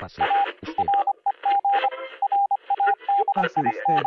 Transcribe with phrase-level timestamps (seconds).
[0.00, 0.22] Pase
[0.62, 0.86] usted.
[3.34, 4.02] Pase usted.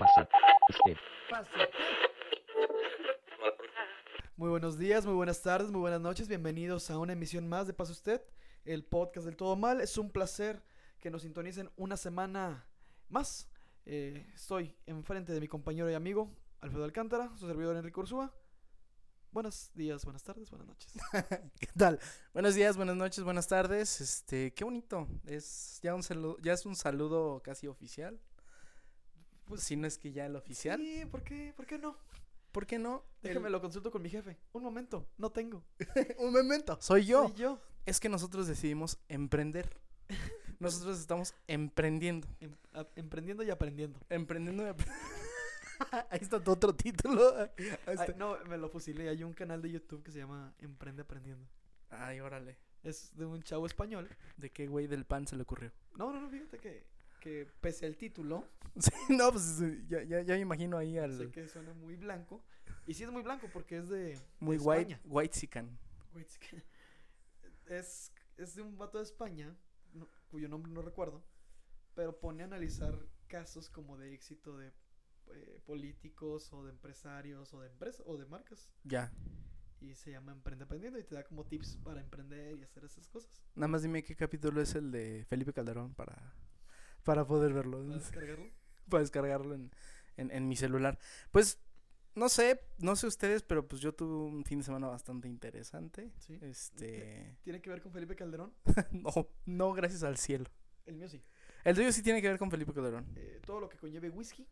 [0.00, 0.20] Pase
[0.70, 1.68] usted.
[4.36, 6.26] Muy buenos días, muy buenas tardes, muy buenas noches.
[6.26, 8.22] Bienvenidos a una emisión más de Pase Usted,
[8.64, 9.80] el podcast del todo mal.
[9.80, 10.60] Es un placer
[10.98, 12.66] que nos sintonicen una semana
[13.08, 13.48] más.
[13.86, 18.34] Eh, estoy enfrente de mi compañero y amigo Alfredo Alcántara, su servidor Enrique Ursúa.
[19.32, 20.92] Buenos días, buenas tardes, buenas noches.
[21.60, 21.98] ¿Qué tal?
[22.34, 24.00] Buenos días, buenas noches, buenas tardes.
[24.02, 25.08] Este, qué bonito.
[25.24, 28.20] Es ya un saludo, ya es un saludo casi oficial.
[29.46, 30.78] Pues si no es que ya el oficial.
[30.80, 31.54] Sí, ¿por qué?
[31.56, 31.96] ¿Por qué no?
[32.52, 33.04] ¿Por qué no?
[33.22, 34.38] Déjame lo consulto con mi jefe.
[34.52, 35.64] Un momento, no tengo.
[36.18, 36.76] Un momento.
[36.82, 37.28] Soy yo.
[37.28, 37.60] Soy yo.
[37.86, 39.74] Es que nosotros decidimos emprender.
[40.58, 42.28] Nosotros estamos emprendiendo.
[42.38, 42.54] Em-
[42.94, 43.98] emprendiendo y aprendiendo.
[44.10, 44.62] Emprendiendo.
[44.64, 44.80] y ap-
[46.10, 47.32] Ahí está tu otro título.
[47.86, 49.08] Ay, no, me lo fusilé.
[49.08, 51.46] Hay un canal de YouTube que se llama Emprende Aprendiendo.
[51.90, 52.58] Ay, órale.
[52.82, 54.08] Es de un chavo español.
[54.36, 55.70] ¿De qué güey del pan se le ocurrió?
[55.96, 56.84] No, no, no, fíjate que,
[57.20, 58.48] que pese al título,
[58.78, 62.42] Sí, no, pues ya, ya, ya me imagino ahí al sé que suena muy blanco.
[62.86, 64.18] Y sí es muy blanco porque es de.
[64.40, 65.78] muy de white, white sican.
[66.14, 66.62] Wait, es, que-
[67.66, 69.54] es, es de un vato de España,
[69.92, 71.22] no- cuyo nombre no recuerdo,
[71.94, 74.72] pero pone a analizar casos como de éxito de
[75.34, 78.70] eh, políticos o de empresarios o de empresas o de marcas.
[78.84, 79.12] Ya.
[79.80, 83.08] Y se llama Emprende Aprendiendo y te da como tips para emprender y hacer esas
[83.08, 83.42] cosas.
[83.54, 86.34] Nada más dime qué capítulo es el de Felipe Calderón para,
[87.02, 87.82] para poder verlo.
[87.82, 88.46] Para descargarlo.
[88.88, 89.70] Para descargarlo en,
[90.16, 90.98] en, en mi celular.
[91.30, 91.58] Pues,
[92.14, 96.12] no sé, no sé ustedes, pero pues yo tuve un fin de semana bastante interesante.
[96.18, 96.38] Sí.
[96.42, 97.38] Este.
[97.42, 98.52] ¿Tiene que ver con Felipe Calderón?
[98.90, 100.46] no, no, gracias al cielo.
[100.84, 101.22] El mío sí.
[101.64, 103.06] El tuyo sí tiene que ver con Felipe Calderón.
[103.16, 104.46] Eh, todo lo que conlleve whisky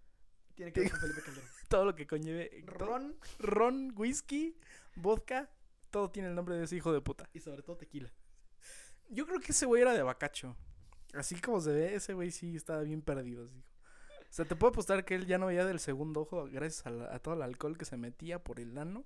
[0.60, 1.48] tiene que ver con Felipe Calderón.
[1.68, 2.62] Todo lo que conlleve.
[2.66, 4.54] to- Ron ron, whisky,
[4.96, 5.48] vodka,
[5.90, 7.28] todo tiene el nombre de ese hijo de puta.
[7.32, 8.12] y sobre todo tequila.
[9.08, 10.54] Yo creo que ese güey era de bacacho.
[11.14, 13.46] Así como se ve, ese güey sí estaba bien perdido.
[13.46, 13.56] así.
[13.58, 16.90] O sea, te puedo apostar que él ya no veía del segundo ojo gracias a,
[16.90, 19.04] la- a todo el alcohol que se metía por el ano.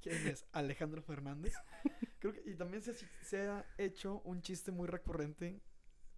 [0.00, 0.46] ¿Quién es?
[0.52, 1.52] Alejandro Fernández.
[2.20, 5.60] Creo que, y también se, se ha hecho un chiste muy recurrente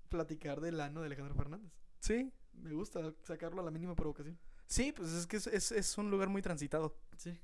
[0.09, 1.73] platicar del ano de Alejandro Fernández.
[1.99, 4.39] Sí, Me gusta sacarlo a la mínima provocación.
[4.67, 6.95] sí, pues es que es, es- es un lugar muy transitado.
[7.17, 7.39] Sí,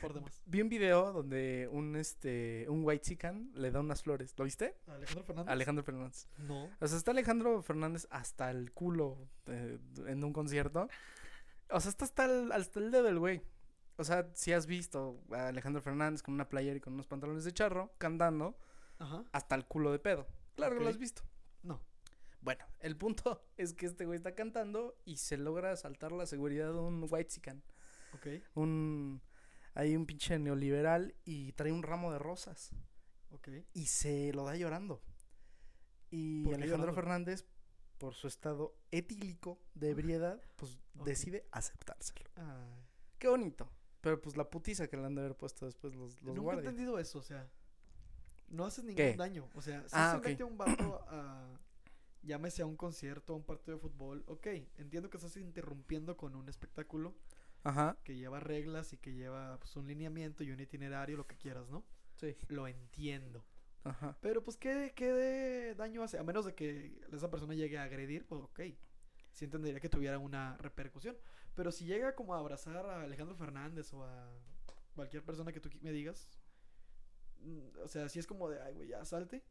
[0.00, 0.42] por demás.
[0.46, 4.34] Vi un video donde un este un white chican le da unas flores.
[4.36, 4.76] ¿Lo viste?
[4.86, 5.52] Alejandro Fernández.
[5.52, 6.28] Alejandro Fernández.
[6.38, 6.70] No.
[6.80, 10.88] O sea, está Alejandro Fernández hasta el culo eh, en un concierto.
[11.70, 13.42] O sea, está hasta el, hasta el dedo del güey.
[13.98, 17.44] O sea, si has visto a Alejandro Fernández con una playera y con unos pantalones
[17.44, 18.56] de charro cantando
[18.98, 19.24] Ajá.
[19.32, 20.26] hasta el culo de pedo.
[20.54, 21.22] Claro que lo has visto.
[22.46, 22.64] No.
[22.64, 26.72] Bueno, el punto es que este güey está cantando y se logra saltar la seguridad
[26.72, 27.62] de un white chican.
[28.14, 28.26] Ok.
[28.54, 29.20] Un.
[29.74, 32.70] Hay un pinche neoliberal y trae un ramo de rosas.
[33.30, 33.48] Ok.
[33.74, 35.02] y se lo da llorando.
[36.10, 36.94] Y ¿Por qué Alejandro llorando?
[37.02, 37.44] Fernández,
[37.98, 42.30] por su estado etílico de ebriedad, pues decide aceptárselo.
[42.36, 42.86] Ay.
[43.18, 43.68] Qué bonito.
[44.00, 46.58] Pero pues la putiza que le han de haber puesto después los, los Nunca he
[46.58, 47.50] entendido eso, o sea.
[48.48, 49.16] No haces ningún ¿Qué?
[49.16, 49.50] daño.
[49.54, 50.24] O sea, si Ah, se ok.
[50.26, 51.58] mete un vato a.
[52.26, 54.24] Llámese a un concierto, a un partido de fútbol.
[54.26, 54.48] Ok,
[54.78, 57.14] entiendo que estás interrumpiendo con un espectáculo
[57.62, 57.96] Ajá.
[58.02, 61.68] que lleva reglas y que lleva pues, un lineamiento y un itinerario, lo que quieras,
[61.68, 61.84] ¿no?
[62.16, 62.36] Sí.
[62.48, 63.44] Lo entiendo.
[63.84, 64.18] Ajá.
[64.20, 66.18] Pero pues, ¿qué, qué de daño hace?
[66.18, 68.60] A menos de que esa persona llegue a agredir, pues ok.
[69.30, 71.16] Sí entendería que tuviera una repercusión.
[71.54, 74.32] Pero si llega como a abrazar a Alejandro Fernández o a
[74.96, 76.28] cualquier persona que tú me digas,
[77.40, 79.44] mm, o sea, sí es como de, ay, güey, ya salte.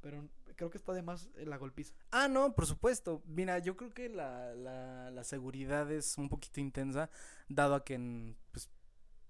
[0.00, 1.94] Pero creo que está de más eh, la golpiza.
[2.10, 3.22] Ah, no, por supuesto.
[3.26, 7.10] Mira, yo creo que la, la, la seguridad es un poquito intensa,
[7.48, 8.70] dado a que en pues,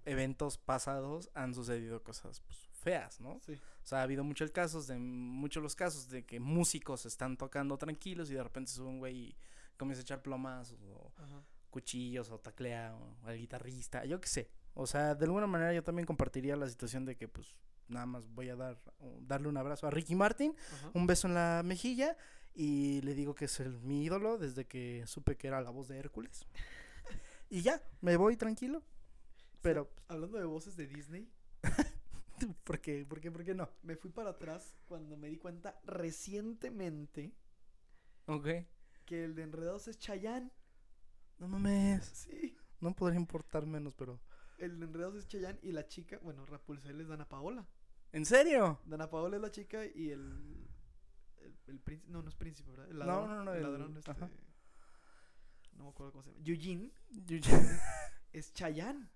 [0.05, 3.39] eventos pasados han sucedido cosas pues, feas, ¿no?
[3.45, 3.53] Sí.
[3.53, 7.77] O sea, ha habido muchos casos, de muchos los casos de que músicos están tocando
[7.77, 9.35] tranquilos y de repente sube un güey y
[9.77, 11.43] comienza a echar plomas o Ajá.
[11.69, 14.49] cuchillos o taclea o al guitarrista, yo qué sé.
[14.81, 17.53] O sea, de alguna manera yo también compartiría la situación de que pues
[17.89, 18.81] nada más voy a dar
[19.19, 20.55] darle un abrazo a Ricky Martin,
[20.93, 22.15] un beso en la mejilla
[22.55, 25.89] y le digo que es el, mi ídolo desde que supe que era la voz
[25.89, 26.45] de Hércules.
[27.49, 28.81] y ya, me voy tranquilo.
[29.61, 31.29] Pero, Hablando de voces de Disney,
[32.63, 33.05] ¿por qué?
[33.05, 33.31] ¿Por qué?
[33.31, 33.69] ¿Por qué no?
[33.83, 37.33] me fui para atrás cuando me di cuenta recientemente
[38.27, 38.47] Ok.
[39.05, 40.49] que el de Enredados es Chayanne.
[41.37, 42.05] No mames.
[42.05, 42.55] Sí.
[42.79, 44.21] No podría importar menos, pero.
[44.59, 47.65] El de Enredados es Chayanne y la chica, bueno, Rapunzel es Dana Paola.
[48.11, 48.79] ¿En serio?
[48.85, 50.67] Dana Paola es la chica y el.
[51.41, 52.11] El, el príncipe.
[52.11, 52.89] No, no es príncipe, ¿verdad?
[52.89, 53.29] El No, ladrón.
[53.29, 54.11] no, no, El el- ladrón, este.
[54.11, 54.29] ajá.
[55.77, 56.43] No me acuerdo cómo se llama.
[56.45, 56.91] Eugene
[57.25, 57.39] Yo-
[58.33, 59.07] es Chayanne.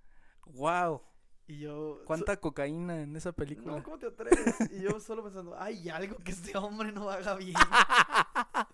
[0.45, 1.01] wow.
[1.45, 1.97] Y yo...
[1.99, 3.75] so- ¿Cuánta cocaína en esa película?
[3.75, 4.55] No, ¿cómo te atreves?
[4.71, 7.53] Y yo solo pensando, hay algo que este hombre no haga bien.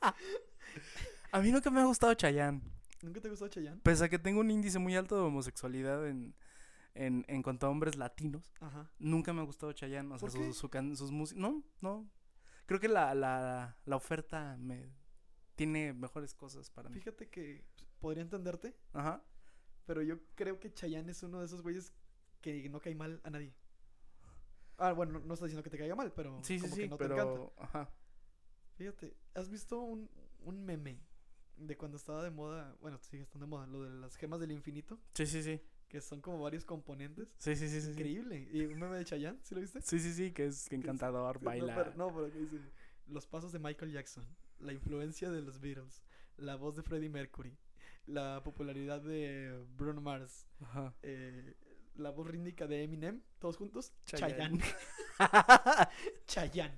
[1.31, 2.61] A mí nunca me ha gustado Chayanne.
[3.01, 3.79] ¿Nunca te gustó Chayanne?
[3.81, 6.35] Pese a que tengo un índice muy alto de homosexualidad en,
[6.95, 8.89] en, en cuanto a hombres latinos, Ajá.
[8.99, 10.13] nunca me ha gustado Chayanne.
[10.13, 10.53] O sea, ¿Por qué?
[10.53, 11.41] su, can- sus músicas.
[11.41, 12.09] No, no.
[12.65, 14.91] Creo que la, la, la oferta me
[15.55, 16.95] tiene mejores cosas para mí.
[16.99, 17.63] Fíjate que
[17.99, 19.23] podría entenderte, Ajá.
[19.85, 21.93] pero yo creo que Chayanne es uno de esos güeyes
[22.41, 23.53] que no cae mal a nadie.
[24.77, 26.81] Ah, bueno, no, no estoy diciendo que te caiga mal, pero Sí, sí, como que
[26.83, 27.23] sí, no te encanta.
[27.33, 27.53] pero.
[27.57, 27.89] Ajá.
[28.75, 30.09] Fíjate, ¿has visto un,
[30.43, 31.01] un meme
[31.57, 32.77] de cuando estaba de moda?
[32.79, 35.59] Bueno, sigue estando de moda, lo de las gemas del infinito, Sí, sí, sí.
[35.89, 37.35] Que son como varios componentes.
[37.39, 37.87] Sí, sí, sí, sí.
[37.87, 37.91] sí.
[37.91, 38.47] Increíble.
[38.53, 39.81] Y un meme de Chayanne, ¿sí lo viste?
[39.81, 41.75] Sí, sí, sí, que es encantador, No, baila.
[41.75, 42.57] pero, no, pero que dice
[43.07, 44.23] los pasos de Michael Jackson,
[44.59, 46.03] la influencia de los Beatles,
[46.37, 47.57] la voz de Freddie Mercury,
[48.05, 50.93] la popularidad de Bruno Mars, Ajá.
[51.01, 51.55] eh,
[51.95, 54.59] la voz rítmica de Eminem, todos juntos, Chayanne.
[54.59, 54.61] Chayanne.
[56.27, 56.77] Chayanne.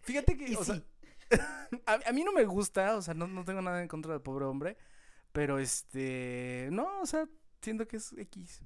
[0.00, 0.82] Fíjate que, Y o sea,
[1.86, 4.20] a, a mí no me gusta, o sea, no, no tengo nada en contra del
[4.22, 4.76] pobre hombre,
[5.32, 7.28] pero este, no, o sea,
[7.62, 8.60] siento que es X.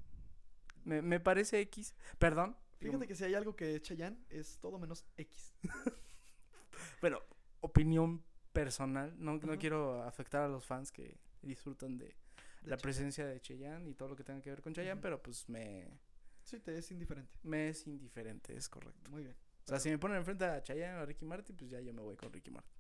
[0.84, 1.94] Me, me parece X.
[2.18, 2.56] Perdón.
[2.78, 5.54] fíjate que si hay algo que es Chayanne, es todo menos X.
[7.00, 7.22] Pero,
[7.60, 8.22] opinión
[8.52, 12.82] personal, no, no quiero afectar a los fans que disfrutan de, De la Chayanne.
[12.82, 15.02] presencia de Cheyenne y todo lo que tenga que ver con Cheyenne, Ujú.
[15.02, 15.88] pero pues me,
[16.42, 17.38] Sí, te es indiferente.
[17.42, 19.10] me es indiferente, es correcto.
[19.10, 19.36] Muy bien.
[19.64, 21.92] O sea, si me ponen enfrente a Cheyenne o a Ricky Martin, pues ya yo
[21.92, 22.72] me voy con Ricky Martin.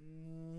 [0.00, 0.53] Mm,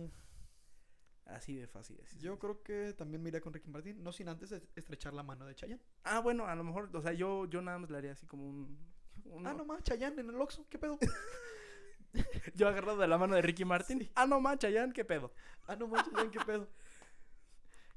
[1.25, 2.19] Así de fácil es.
[2.19, 5.23] yo creo que también me iría con Ricky Martin, no sin antes es- estrechar la
[5.23, 5.81] mano de Chayanne.
[6.03, 8.47] Ah, bueno, a lo mejor, o sea, yo, yo nada más le haría así como
[8.47, 8.77] un...
[9.25, 10.99] un- Ah, no más, Chayanne en el Oxxo, ¿qué pedo?
[12.55, 13.99] Yo agarrado de la mano de Ricky Martin.
[13.99, 14.11] Sí.
[14.15, 15.33] Ah, no mancha, Chayanne, ¿qué pedo?
[15.67, 16.69] Ah, no más, Chayanne, ¿qué pedo?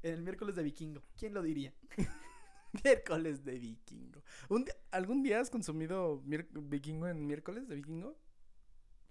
[0.03, 1.73] En el miércoles de Vikingo, ¿quién lo diría?
[2.83, 4.21] Miércoles de vikingo.
[4.49, 8.15] ¿Un día- ¿Algún día has consumido vikingo en miércoles de vikingo?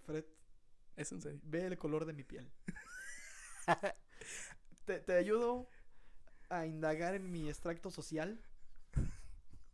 [0.05, 0.23] Fred,
[0.95, 1.41] Es en serio.
[1.43, 2.49] ve el color de mi piel.
[4.85, 5.69] te, te ayudo
[6.49, 8.41] a indagar en mi extracto social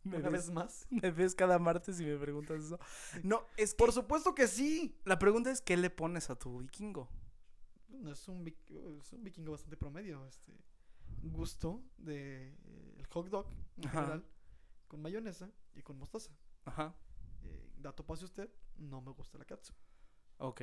[0.04, 0.86] Me una ves, vez más.
[0.90, 2.78] me ves cada martes y me preguntas eso.
[3.22, 5.00] No, es que Por supuesto que sí.
[5.04, 7.08] la pregunta es ¿qué le pones a tu vikingo?
[7.88, 8.46] No, es, un,
[9.00, 10.26] es un vikingo bastante promedio.
[10.26, 10.52] Este
[11.22, 13.46] gusto de eh, el hot dog
[13.78, 14.00] en Ajá.
[14.00, 14.26] general
[14.86, 16.30] con mayonesa y con mostaza.
[16.66, 16.94] Ajá.
[17.42, 19.72] Eh, dato pase usted, no me gusta la katsu.
[20.38, 20.60] Ok.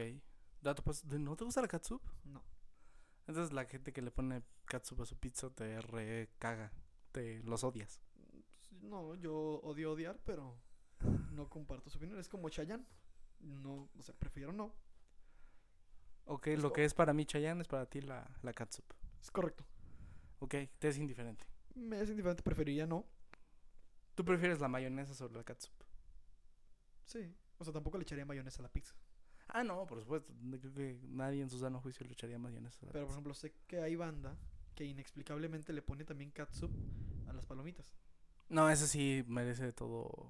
[0.62, 2.02] Dato pas- ¿de- ¿No te gusta la katsup?
[2.24, 2.44] No.
[3.28, 6.72] Entonces la gente que le pone katsup a su pizza te recaga.
[7.12, 8.02] Te los odias.
[8.82, 9.34] No, yo
[9.64, 10.58] odio odiar, pero
[11.32, 12.20] no comparto su opinión.
[12.20, 12.86] Es como Chayanne.
[13.40, 14.74] No, o sea, prefiero no.
[16.26, 18.86] Ok, Es lo co- que es para mí Chayanne es para ti la, la katsup.
[19.22, 19.66] Es correcto.
[20.40, 21.46] Ok, te es indiferente.
[21.76, 23.06] Me es indiferente, preferiría no.
[24.16, 25.74] ¿Tú prefieres la mayonesa sobre la catsup?
[27.06, 27.36] Sí.
[27.58, 28.94] O sea, tampoco le echaría mayonesa a la pizza.
[29.54, 30.34] Ah, no, por supuesto.
[30.60, 33.34] Creo que nadie en su sano juicio le echaría mayonesa a la Pero, por ejemplo,
[33.34, 34.36] sé que hay banda
[34.76, 36.72] que inexplicablemente le pone también catsup
[37.28, 37.94] a las palomitas.
[38.50, 40.30] No, ese sí merece todo,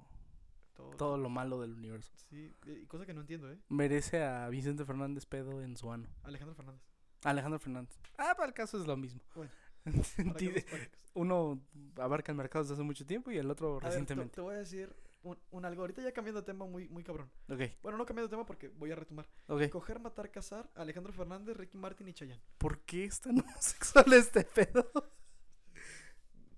[0.74, 2.12] Todo, todo lo malo del universo.
[2.28, 3.58] Sí, y cosa que no entiendo, ¿eh?
[3.70, 6.06] Merece a Vicente Fernández pedo en su ano.
[6.22, 6.82] Alejandro Fernández.
[7.24, 7.98] Alejandro Fernández.
[8.18, 9.22] Ah, para el caso es lo mismo.
[9.34, 9.50] Bueno.
[11.14, 11.60] Uno
[11.96, 14.34] abarca el mercado desde hace mucho tiempo y el otro A ver, te- recientemente.
[14.34, 14.94] te, voy a decir
[15.24, 15.82] un, un algo.
[15.82, 17.30] Ahorita ya cambiando de tema muy, muy cabrón.
[17.48, 19.26] Ok, Bueno, no cambiando de tema porque voy a retomar.
[19.70, 22.40] Coger, matar, cazar, Alejandro Fernández, Ricky Martin y Chayanne.
[22.58, 24.90] ¿Por qué es tan homosexual este pedo?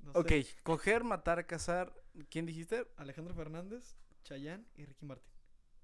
[0.03, 0.33] No Ok,
[0.63, 1.93] coger, matar, cazar.
[2.31, 2.87] ¿Quién dijiste?
[2.97, 5.31] Alejandro Fernández, Chayanne y Ricky Martin.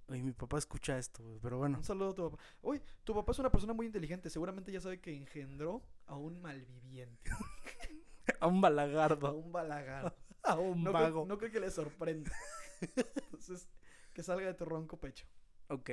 [0.09, 1.79] Ay, mi papá escucha esto, pero bueno.
[1.79, 2.43] Un saludo a tu papá.
[2.61, 4.29] Uy, tu papá es una persona muy inteligente.
[4.31, 7.31] Seguramente ya sabe que engendró a un malviviente,
[8.41, 9.35] A un a balagardo.
[9.35, 10.15] un balagardo.
[10.45, 11.25] A un No, vago.
[11.25, 12.33] creo, no creo que le sorprenda.
[12.81, 13.69] Entonces,
[14.13, 15.27] que salga de tu ronco pecho.
[15.69, 15.91] Ok.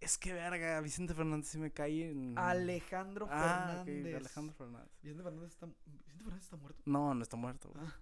[0.00, 2.36] Es que verga, Vicente Fernández sí me cae en.
[2.36, 4.16] Alejandro ah, Fernández.
[4.16, 4.92] Alejandro Fernández.
[5.02, 6.82] Vicente Fernández está, ¿Vicente Fernández está muerto?
[6.84, 7.86] No, no está muerto, güey.
[7.86, 7.96] Ah.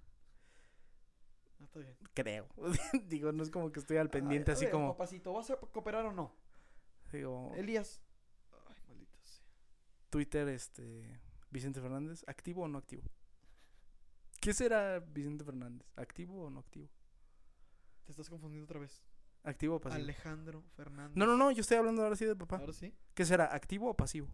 [1.60, 1.96] Ah, está bien.
[2.14, 2.48] creo.
[3.06, 4.88] digo, no es como que estoy al pendiente Ay, a así como.
[4.88, 6.34] Papacito, ¿vas a cooperar o no?
[7.12, 8.00] Digo, Elías.
[8.68, 9.44] Ay, maldita sea.
[10.10, 11.20] Twitter, este.
[11.50, 13.02] Vicente Fernández, ¿activo o no activo?
[14.42, 15.86] ¿Qué será Vicente Fernández?
[15.94, 16.90] ¿Activo o no activo?
[18.04, 19.00] Te estás confundiendo otra vez.
[19.44, 20.02] ¿Activo o pasivo?
[20.02, 21.16] Alejandro Fernández.
[21.16, 22.56] No, no, no, yo estoy hablando ahora sí de papá.
[22.56, 22.92] Ahora sí.
[23.14, 23.54] ¿Qué será?
[23.54, 24.28] ¿Activo o pasivo?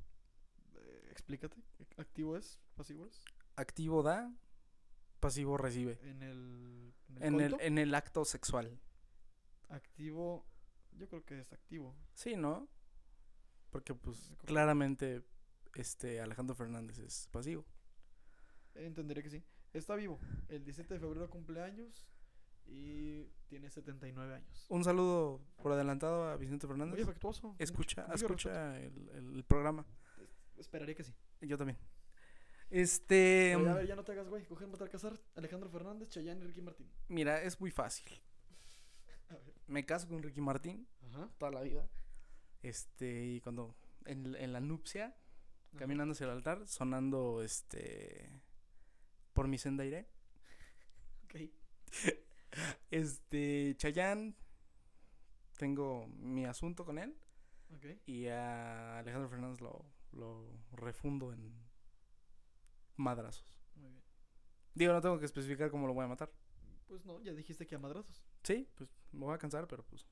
[0.77, 1.63] eh, explícate.
[1.99, 2.59] ¿Activo es?
[2.75, 3.23] ¿Pasivo es?
[3.57, 4.33] Activo da,
[5.21, 5.99] pasivo recibe.
[6.01, 6.95] En el.
[7.09, 8.81] En el, En el, coito, en el acto sexual.
[9.69, 10.47] Activo.
[10.93, 11.95] Yo creo que es activo.
[12.15, 12.67] Sí, ¿no?
[13.69, 15.23] Porque pues claramente
[15.75, 17.67] este Alejandro Fernández es pasivo.
[18.75, 19.45] Entenderé que sí.
[19.73, 20.19] Está vivo.
[20.49, 22.07] El 17 de febrero cumpleaños.
[22.67, 24.67] Y tiene 79 años.
[24.69, 26.95] Un saludo por adelantado a Vicente Fernández.
[26.97, 27.55] Muy afectuoso.
[27.59, 29.87] escucha, mucho- escucha el, el- programa.
[30.59, 31.15] Esperaría que sí.
[31.41, 31.79] Yo también.
[32.71, 34.45] Este, Oye, a ver, ya no te hagas, güey.
[34.45, 35.19] Coger, matar, casar.
[35.37, 36.91] Alejandro Fernández, Chayanne y Ricky Martín.
[37.09, 38.21] mira, es muy fácil.
[39.31, 39.55] A ver.
[39.67, 41.31] Me caso con Ricky Martín Ajá.
[41.39, 41.89] toda la vida.
[42.63, 45.17] Este, y cuando en, en la nupcia,
[45.77, 48.31] caminando hacia el altar, sonando este
[49.33, 50.09] por mi senda iré.
[51.25, 51.35] Ok.
[52.91, 54.35] Este, Chayanne,
[55.59, 57.15] tengo mi asunto con él.
[57.77, 57.85] Ok.
[58.07, 61.53] Y a Alejandro Fernández lo, lo refundo en
[62.97, 63.47] madrazos.
[63.77, 64.03] Muy bien.
[64.75, 66.33] Digo, no tengo que especificar cómo lo voy a matar.
[66.87, 68.25] Pues no, ya dijiste que a madrazos.
[68.43, 70.07] Sí, pues me voy a cansar, pero pues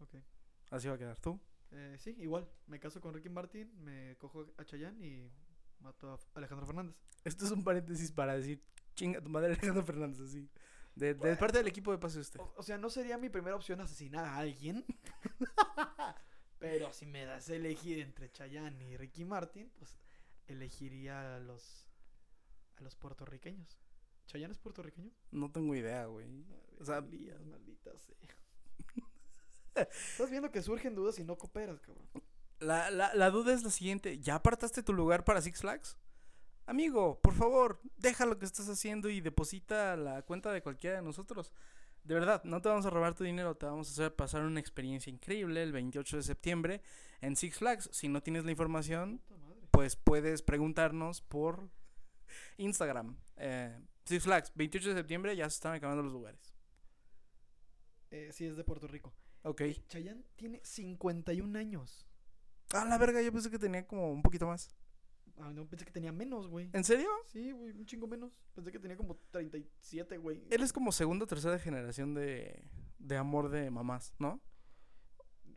[0.00, 0.16] Ok.
[0.70, 1.18] así va a quedar.
[1.18, 1.40] ¿Tú?
[1.70, 2.48] Eh, sí, igual.
[2.66, 5.32] Me caso con Ricky Martín, me cojo a Chayanne y
[5.80, 6.96] mato a Alejandro Fernández.
[7.24, 8.62] Esto es un paréntesis para decir
[8.94, 10.48] chinga tu madre Alejandro Fernández, así.
[10.94, 12.40] De, de parte del equipo de Pase Usted.
[12.40, 14.84] O, o sea, no sería mi primera opción asesinar a alguien.
[16.58, 19.96] Pero si me das a elegir entre Chayanne y Ricky Martin, pues
[20.48, 21.86] elegiría a los
[22.76, 23.78] a los puertorriqueños.
[24.26, 25.12] ¿Chayanne es puertorriqueño?
[25.30, 26.26] No tengo idea, güey.
[26.80, 28.16] O sea, maldita sea.
[30.10, 32.08] Estás viendo que surgen dudas y no cooperas, cabrón.
[32.60, 34.18] La, la, la duda es la siguiente.
[34.18, 35.96] ¿Ya apartaste tu lugar para Six Flags?
[36.66, 41.02] Amigo, por favor, deja lo que estás haciendo y deposita la cuenta de cualquiera de
[41.02, 41.52] nosotros.
[42.04, 44.60] De verdad, no te vamos a robar tu dinero, te vamos a hacer pasar una
[44.60, 46.82] experiencia increíble el 28 de septiembre
[47.20, 47.88] en Six Flags.
[47.92, 49.22] Si no tienes la información,
[49.70, 51.70] pues puedes preguntarnos por
[52.58, 53.16] Instagram.
[53.36, 56.54] Eh, Six Flags, 28 de septiembre, ya se están acabando los lugares.
[58.10, 59.14] Eh, sí, es de Puerto Rico.
[59.42, 59.62] Ok.
[59.88, 62.07] Chayanne tiene 51 años.
[62.72, 64.74] Ah, la verga, yo pensé que tenía como un poquito más.
[65.38, 66.68] Ah, no, pensé que tenía menos, güey.
[66.72, 67.08] ¿En serio?
[67.26, 68.32] Sí, güey, un chingo menos.
[68.54, 70.42] Pensé que tenía como 37, güey.
[70.50, 72.64] Él es como segunda o tercera generación de,
[72.98, 74.40] de amor de mamás, ¿no?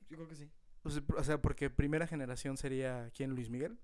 [0.10, 0.50] Yo creo que sí.
[0.84, 3.32] O sea, porque primera generación sería ¿quién?
[3.32, 3.80] Luis Miguel.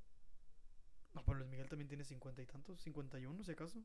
[1.13, 3.83] No, pero Luis Miguel también tiene 50 y tantos, 51 si acaso.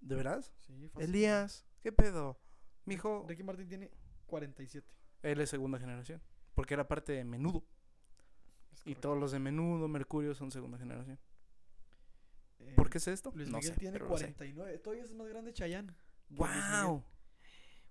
[0.00, 0.52] ¿De veras?
[0.58, 1.08] Sí, fácil.
[1.08, 2.38] Elías, ¿qué pedo?
[2.84, 3.90] Mijo, Ricky Martin tiene
[4.26, 4.86] 47.
[5.22, 6.22] él es segunda generación.
[6.54, 7.64] Porque era parte de Menudo.
[8.84, 11.18] Es Y todos los de Menudo, Mercurio son segunda generación.
[12.60, 13.32] Eh, ¿Por qué es esto?
[13.34, 14.32] Luis no Miguel sé, tiene pero lo sé.
[14.32, 14.78] 49.
[14.78, 15.94] Todavía es más grande Chayanne.
[16.30, 17.04] ¡Wow!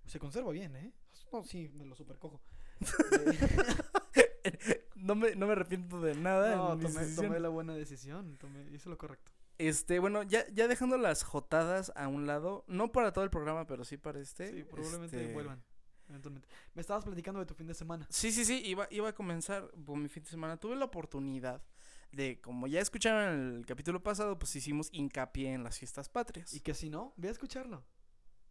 [0.05, 0.93] Se conserva bien, ¿eh?
[1.31, 2.41] No, sí, me lo supercojo.
[4.95, 6.55] no, me, no me arrepiento de nada.
[6.55, 6.77] no,
[7.15, 8.37] tomé la buena decisión.
[8.37, 9.31] Tomé, hice lo correcto.
[9.57, 13.65] Este, bueno, ya, ya dejando las jotadas a un lado, no para todo el programa,
[13.65, 14.51] pero sí para este.
[14.51, 15.63] Sí, probablemente este, vuelvan.
[16.09, 16.47] Eventualmente.
[16.73, 18.07] Me estabas platicando de tu fin de semana.
[18.09, 20.57] Sí, sí, sí, iba, iba a comenzar por mi fin de semana.
[20.57, 21.61] Tuve la oportunidad
[22.11, 26.53] de, como ya escucharon en el capítulo pasado, pues hicimos hincapié en las fiestas patrias.
[26.53, 27.83] Y que si no, ve a escucharlo.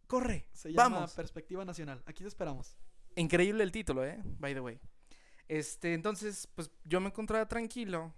[0.05, 1.13] corre, Se llama vamos.
[1.13, 2.03] Perspectiva Nacional.
[2.05, 2.77] Aquí te esperamos.
[3.15, 4.21] Increíble el título, ¿eh?
[4.39, 4.79] By the way.
[5.47, 8.13] Este, entonces, pues yo me encontraba tranquilo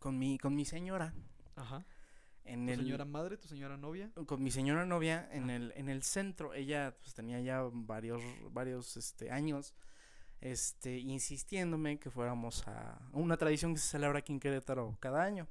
[0.00, 1.14] con mi, con mi señora.
[1.54, 1.84] Ajá.
[2.44, 4.10] En Tu el, señora madre, tu señora novia.
[4.26, 5.56] con mi señora novia en Ajá.
[5.56, 6.54] el, en el centro.
[6.54, 8.20] Ella pues tenía ya varios,
[8.52, 9.74] varios este, años
[10.40, 15.46] este, insistiéndome que fuéramos a una tradición que se celebra aquí en Querétaro cada año.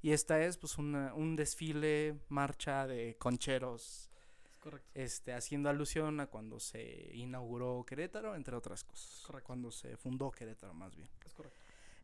[0.00, 4.08] Y esta es pues una, un desfile, marcha de concheros,
[4.46, 4.88] Es correcto.
[4.94, 9.24] este, haciendo alusión a cuando se inauguró Querétaro, entre otras cosas.
[9.26, 9.46] Correcto.
[9.48, 11.08] Cuando se fundó Querétaro más bien.
[11.26, 11.58] Es correcto.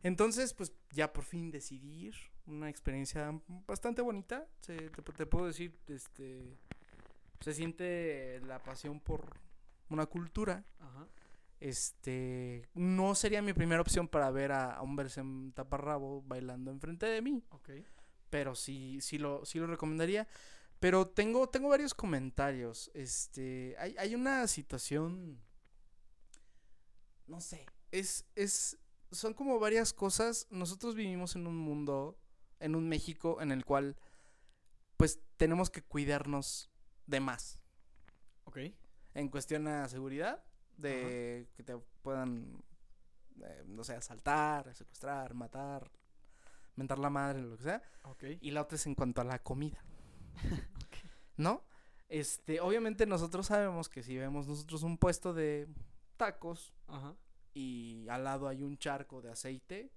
[0.05, 2.15] Entonces, pues ya por fin decidí ir.
[2.45, 4.47] Una experiencia bastante bonita.
[4.61, 6.59] Se, te, te puedo decir, este.
[7.39, 9.35] Se siente la pasión por
[9.89, 10.63] una cultura.
[10.79, 11.07] Ajá.
[11.59, 12.69] Este.
[12.75, 17.23] No sería mi primera opción para ver a, a un en taparrabo bailando enfrente de
[17.23, 17.43] mí.
[17.49, 17.71] Ok.
[18.29, 20.27] Pero sí, sí lo, sí lo recomendaría.
[20.79, 22.91] Pero tengo, tengo varios comentarios.
[22.93, 23.75] Este.
[23.79, 25.41] Hay, hay una situación.
[27.25, 27.65] No sé.
[27.89, 28.27] Es.
[28.35, 28.77] es.
[29.11, 30.47] Son como varias cosas.
[30.49, 32.17] Nosotros vivimos en un mundo.
[32.59, 33.97] En un México en el cual.
[34.97, 36.69] Pues tenemos que cuidarnos
[37.05, 37.59] de más.
[38.45, 38.57] Ok.
[39.13, 40.43] En cuestión a seguridad.
[40.77, 42.63] De que te puedan.
[43.41, 45.89] eh, no sé, asaltar, secuestrar, matar.
[46.75, 47.81] Mentar la madre, lo que sea.
[48.03, 48.23] Ok.
[48.41, 49.83] Y la otra es en cuanto a la comida.
[51.37, 51.63] ¿No?
[52.09, 55.67] Este, obviamente nosotros sabemos que si vemos nosotros un puesto de
[56.17, 57.15] tacos Ajá.
[57.55, 59.91] Y al lado hay un charco de aceite,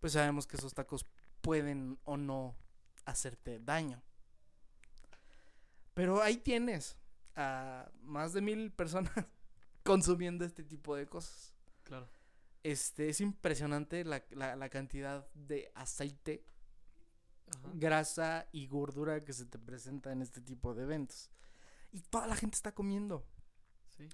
[0.00, 1.06] pues sabemos que esos tacos
[1.40, 2.54] pueden o no
[3.06, 4.02] hacerte daño.
[5.94, 6.96] Pero ahí tienes
[7.34, 9.12] a más de mil personas
[9.84, 11.54] consumiendo este tipo de cosas.
[11.84, 12.08] Claro.
[12.62, 16.44] Este, es impresionante la, la- la cantidad de aceite
[17.46, 17.70] Ajá.
[17.74, 21.30] grasa y gordura que se te presenta en este tipo de eventos.
[21.92, 23.24] Y toda la gente está comiendo.
[23.96, 24.08] Sí.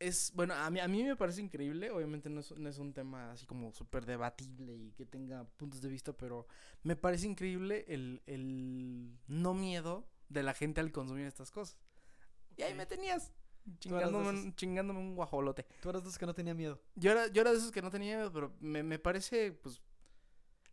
[0.00, 1.90] Es, bueno, a mí, a mí me parece increíble.
[1.90, 5.80] Obviamente no es, no es un tema así como súper debatible y que tenga puntos
[5.82, 6.46] de vista, pero
[6.82, 11.76] me parece increíble el, el no miedo de la gente al consumir estas cosas.
[12.56, 13.32] Y ahí me tenías.
[13.78, 14.56] Chingándome, un- esos.
[14.56, 15.66] chingándome un guajolote.
[15.82, 16.80] Tú eras de los que no tenía miedo.
[16.94, 19.80] Yo era, yo era de esos que no tenía miedo, pero me, me parece, pues,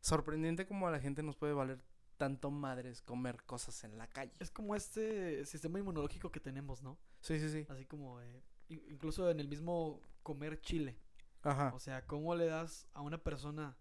[0.01, 1.83] sorprendente como a la gente nos puede valer
[2.17, 4.31] tanto madres comer cosas en la calle.
[4.39, 6.97] Es como este sistema inmunológico que tenemos, ¿no?
[7.21, 7.65] Sí, sí, sí.
[7.69, 10.99] Así como, eh, incluso en el mismo comer chile.
[11.43, 11.71] Ajá.
[11.73, 13.77] O sea, ¿cómo le das a una persona?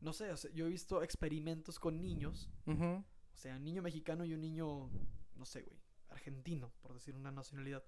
[0.00, 2.50] No sé, o sea, yo he visto experimentos con niños.
[2.66, 2.84] Ujú.
[2.84, 4.90] O sea, un niño mexicano y un niño,
[5.34, 7.82] no sé, güey, argentino, por decir una nacionalidad,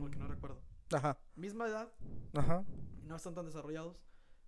[0.00, 0.62] porque no recuerdo.
[0.92, 1.18] Ajá.
[1.34, 1.92] Misma edad,
[2.34, 2.64] Ajá.
[3.02, 4.02] y no están tan desarrollados.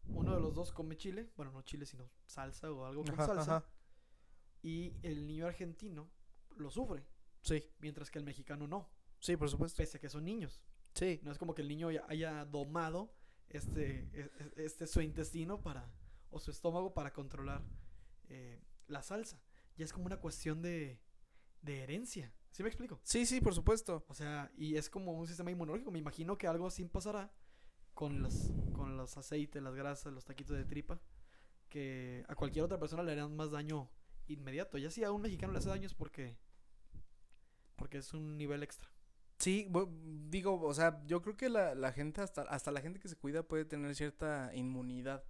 [0.09, 3.27] Uno de los dos come chile, bueno, no chile, sino salsa o algo con Ajá,
[3.27, 3.57] salsa.
[3.57, 3.69] ajá.
[4.63, 6.11] Y el niño argentino
[6.57, 7.05] lo sufre,
[7.43, 8.89] Sí, mientras que el mexicano no,
[9.21, 9.77] sí, por supuesto.
[9.79, 10.63] pese a que son niños.
[10.95, 11.21] Sí.
[11.23, 13.15] No es como que el niño ya haya domado
[13.49, 15.93] este, e- e- este su intestino para,
[16.31, 17.63] o su estómago para controlar
[18.29, 19.43] eh, la salsa.
[19.77, 21.01] Ya es como una cuestión de,
[21.63, 22.33] de herencia.
[22.51, 23.01] ¿Sí me explico?
[23.03, 24.05] Sí, sí, por supuesto.
[24.09, 25.91] O sea, y es como un sistema inmunológico.
[25.91, 27.33] Me imagino que algo así pasará
[27.95, 31.01] con los, con los aceites, las grasas, los taquitos de tripa,
[31.69, 33.91] que a cualquier otra persona le harán más daño
[34.29, 34.79] inmediato.
[34.79, 36.39] Ya si a un mexicano le hace daño es porque,
[37.77, 38.89] porque es un nivel extra.
[39.39, 39.69] Sí,
[40.31, 43.17] digo, o sea, yo creo que la, la gente, hasta, hasta la gente que se
[43.17, 45.25] cuida puede tener cierta inmunidad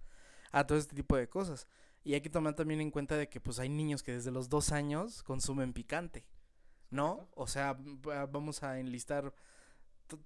[0.51, 1.67] a todo este tipo de cosas.
[2.03, 4.49] Y hay que tomar también en cuenta de que pues hay niños que desde los
[4.49, 6.25] dos años consumen picante,
[6.91, 7.29] ¿no?
[7.35, 7.73] O sea,
[8.07, 9.33] va- vamos a enlistar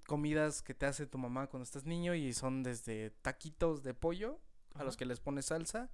[0.05, 4.39] comidas que te hace tu mamá cuando estás niño y son desde taquitos de pollo
[4.75, 5.89] a los que les pone salsa,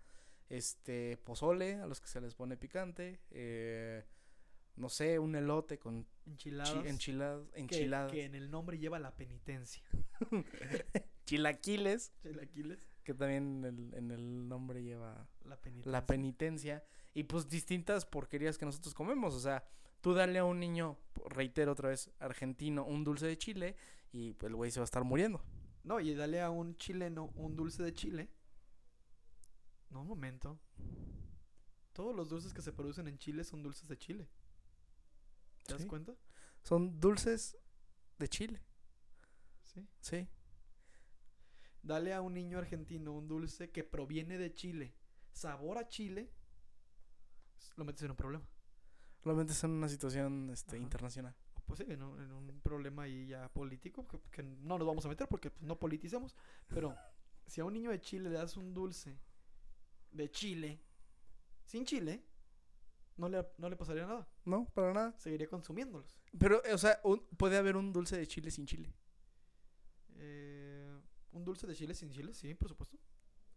[0.49, 4.05] este pozole a los que se les pone picante, eh,
[4.77, 6.73] no sé, un elote con Enchiladas.
[6.73, 9.83] chi- enchiladas, que- enchiladas, Que, en el nombre lleva la penitencia.
[11.25, 15.91] chilaquiles, Chilaquiles, que también en el, en el nombre lleva la penitencia.
[15.91, 19.63] la penitencia y pues distintas porquerías que nosotros comemos, o sea,
[20.01, 20.97] tú dale a un niño,
[21.27, 23.75] reitero otra vez, argentino, un dulce de chile
[24.11, 25.43] y pues el güey se va a estar muriendo.
[25.83, 28.29] No, y dale a un chileno un dulce de chile.
[29.91, 30.59] No, un momento.
[31.93, 34.27] Todos los dulces que se producen en Chile son dulces de Chile.
[35.65, 35.87] ¿Te das Sí.
[35.87, 36.15] cuenta?
[36.63, 37.57] Son dulces
[38.17, 38.61] de chile,
[39.63, 39.87] Sí.
[39.99, 40.27] sí.
[41.81, 44.95] Dale a un niño argentino un dulce que proviene de Chile,
[45.31, 46.31] sabor a Chile,
[47.75, 48.47] lo metes en un problema.
[49.23, 50.83] Lo metes en una situación este, Ajá.
[50.83, 51.35] internacional.
[51.65, 55.05] Pues sí, en un, en un problema ahí ya político, que, que no nos vamos
[55.05, 56.35] a meter porque pues, no politicemos.
[56.67, 56.95] Pero
[57.47, 59.19] si a un niño de Chile le das un dulce
[60.11, 60.79] de Chile,
[61.65, 62.23] sin Chile,
[63.17, 64.27] no le, no le pasaría nada.
[64.45, 65.13] No, para nada.
[65.17, 66.19] Seguiría consumiéndolos.
[66.37, 68.93] Pero, o sea, un- puede haber un dulce de chile sin chile.
[70.17, 70.99] Eh,
[71.31, 72.97] un dulce de Chile sin Chile, sí, por supuesto.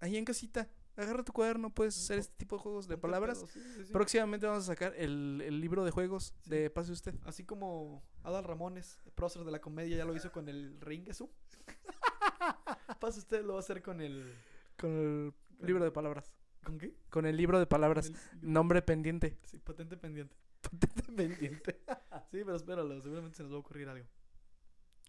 [0.01, 3.38] Ahí en casita, agarra tu cuaderno, puedes hacer este tipo de juegos de palabras.
[3.38, 3.92] pedo, sí, sí, sí.
[3.92, 7.14] Próximamente vamos a sacar el, el libro de juegos de Pase Usted.
[7.25, 11.31] Así como Adal Ramones, prócer de la comedia, ya lo hizo con el Ringesu.
[13.01, 14.35] Pasa usted, lo va a hacer con el.
[14.77, 15.35] Con el
[15.66, 16.33] libro de palabras.
[16.68, 16.94] ¿Con qué?
[17.09, 18.09] Con el libro de palabras.
[18.09, 19.38] El- Nombre pendiente.
[19.44, 20.37] Sí, patente pendiente.
[21.16, 21.81] pendiente.
[22.31, 24.07] Sí, pero espéralo, seguramente se nos va a ocurrir algo.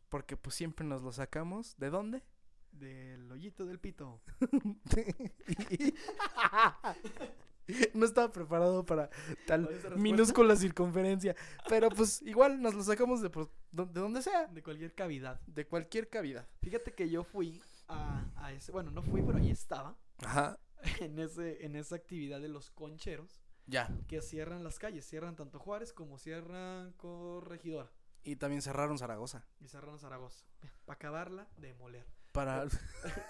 [0.08, 1.76] Porque pues siempre nos lo sacamos.
[1.78, 2.24] ¿De dónde?
[2.72, 4.22] Del hoyito del pito.
[7.94, 9.10] no estaba preparado para
[9.46, 11.36] tal minúscula circunferencia.
[11.68, 14.48] Pero pues igual nos lo sacamos de, pues, de donde sea.
[14.48, 15.42] De cualquier cavidad.
[15.46, 16.48] De cualquier cavidad.
[16.62, 18.72] Fíjate que yo fui a, a ese.
[18.72, 19.98] Bueno, no fui, pero ahí estaba.
[20.20, 20.58] Ajá.
[21.02, 23.42] En, ese, en esa actividad de los concheros.
[23.68, 23.90] Ya.
[24.08, 25.06] Que cierran las calles.
[25.06, 27.92] Cierran tanto Juárez como cierran Corregidora.
[28.24, 29.46] Y también cerraron Zaragoza.
[29.60, 30.44] Y cerraron Zaragoza.
[30.86, 32.06] Para acabarla, demoler.
[32.32, 32.66] Para.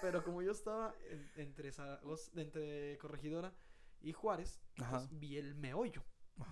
[0.00, 3.52] Pero como yo estaba en- entre, Zaragoza, entre Corregidora
[4.00, 6.04] y Juárez, pues vi el meollo.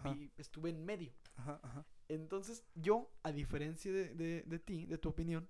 [0.04, 1.14] Vi- estuve en medio.
[1.37, 1.61] Ajá.
[1.62, 1.87] Ajá.
[2.08, 5.48] Entonces, yo, a diferencia de, de- de ti, de tu opinión,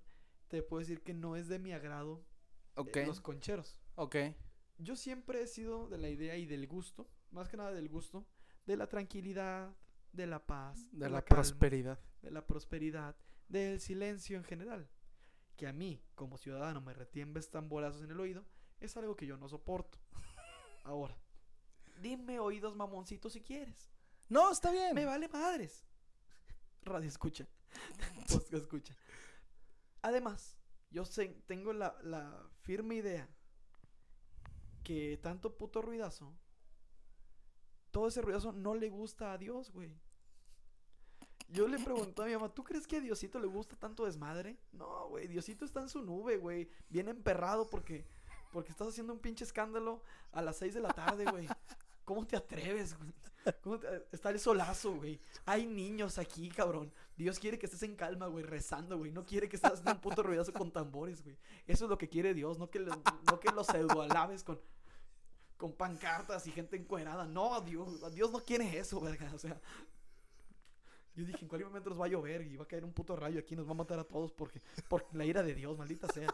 [0.49, 2.25] te puedo decir que no es de mi agrado
[3.03, 3.81] eh, los concheros.
[3.97, 4.17] Ok.
[4.79, 8.27] Yo siempre he sido de la idea y del gusto, más que nada del gusto,
[8.65, 9.75] de la tranquilidad,
[10.13, 11.99] de la paz, De la calma, prosperidad.
[12.23, 13.17] de la prosperidad,
[13.49, 14.89] del silencio en general.
[15.57, 18.45] Que a mí, como ciudadano, me retiembes tamborazos en el oído,
[18.81, 19.99] es algo que yo no soporto.
[20.85, 21.19] Ahora,
[22.01, 23.91] dime oídos mamoncitos si quieres.
[24.29, 24.95] No, está bien.
[24.95, 25.85] Me vale madres.
[26.83, 27.47] Radio escucha.
[28.31, 28.95] Podcast escucha.
[30.03, 30.57] Además,
[30.91, 31.03] yo
[31.47, 33.29] tengo la, la firme idea
[34.89, 36.33] que tanto puto ruidazo,
[37.91, 39.95] todo ese ruidazo no le gusta a Dios, güey.
[41.51, 44.57] Yo le pregunté a mi mamá, ¿tú crees que a Diosito le gusta tanto desmadre?
[44.73, 46.71] No, güey, Diosito está en su nube, güey.
[46.89, 48.07] Bien emperrado porque,
[48.51, 51.47] porque estás haciendo un pinche escándalo a las 6 de la tarde, güey.
[52.07, 53.13] ¿Cómo te atreves, güey?
[53.63, 55.21] ¿Cómo te- solazo, güey.
[55.45, 56.91] Hay niños aquí, cabrón.
[57.15, 59.13] Dios quiere que estés en calma, güey, rezando, güey.
[59.13, 61.37] No quiere que estés haciendo un puto ruidazo con tambores, güey.
[61.67, 62.95] Eso es lo que quiere Dios, no que, lo-
[63.27, 63.69] no que los
[64.45, 64.59] con,
[65.59, 67.27] con pancartas y gente encuerada.
[67.27, 69.31] No, Dios, Dios no quiere eso, verga.
[69.35, 69.61] O sea,
[71.15, 73.17] yo dije, en cualquier momento nos va a llover y va a caer un puto
[73.17, 76.07] rayo aquí, nos va a matar a todos porque, por la ira de Dios, maldita
[76.09, 76.33] sea.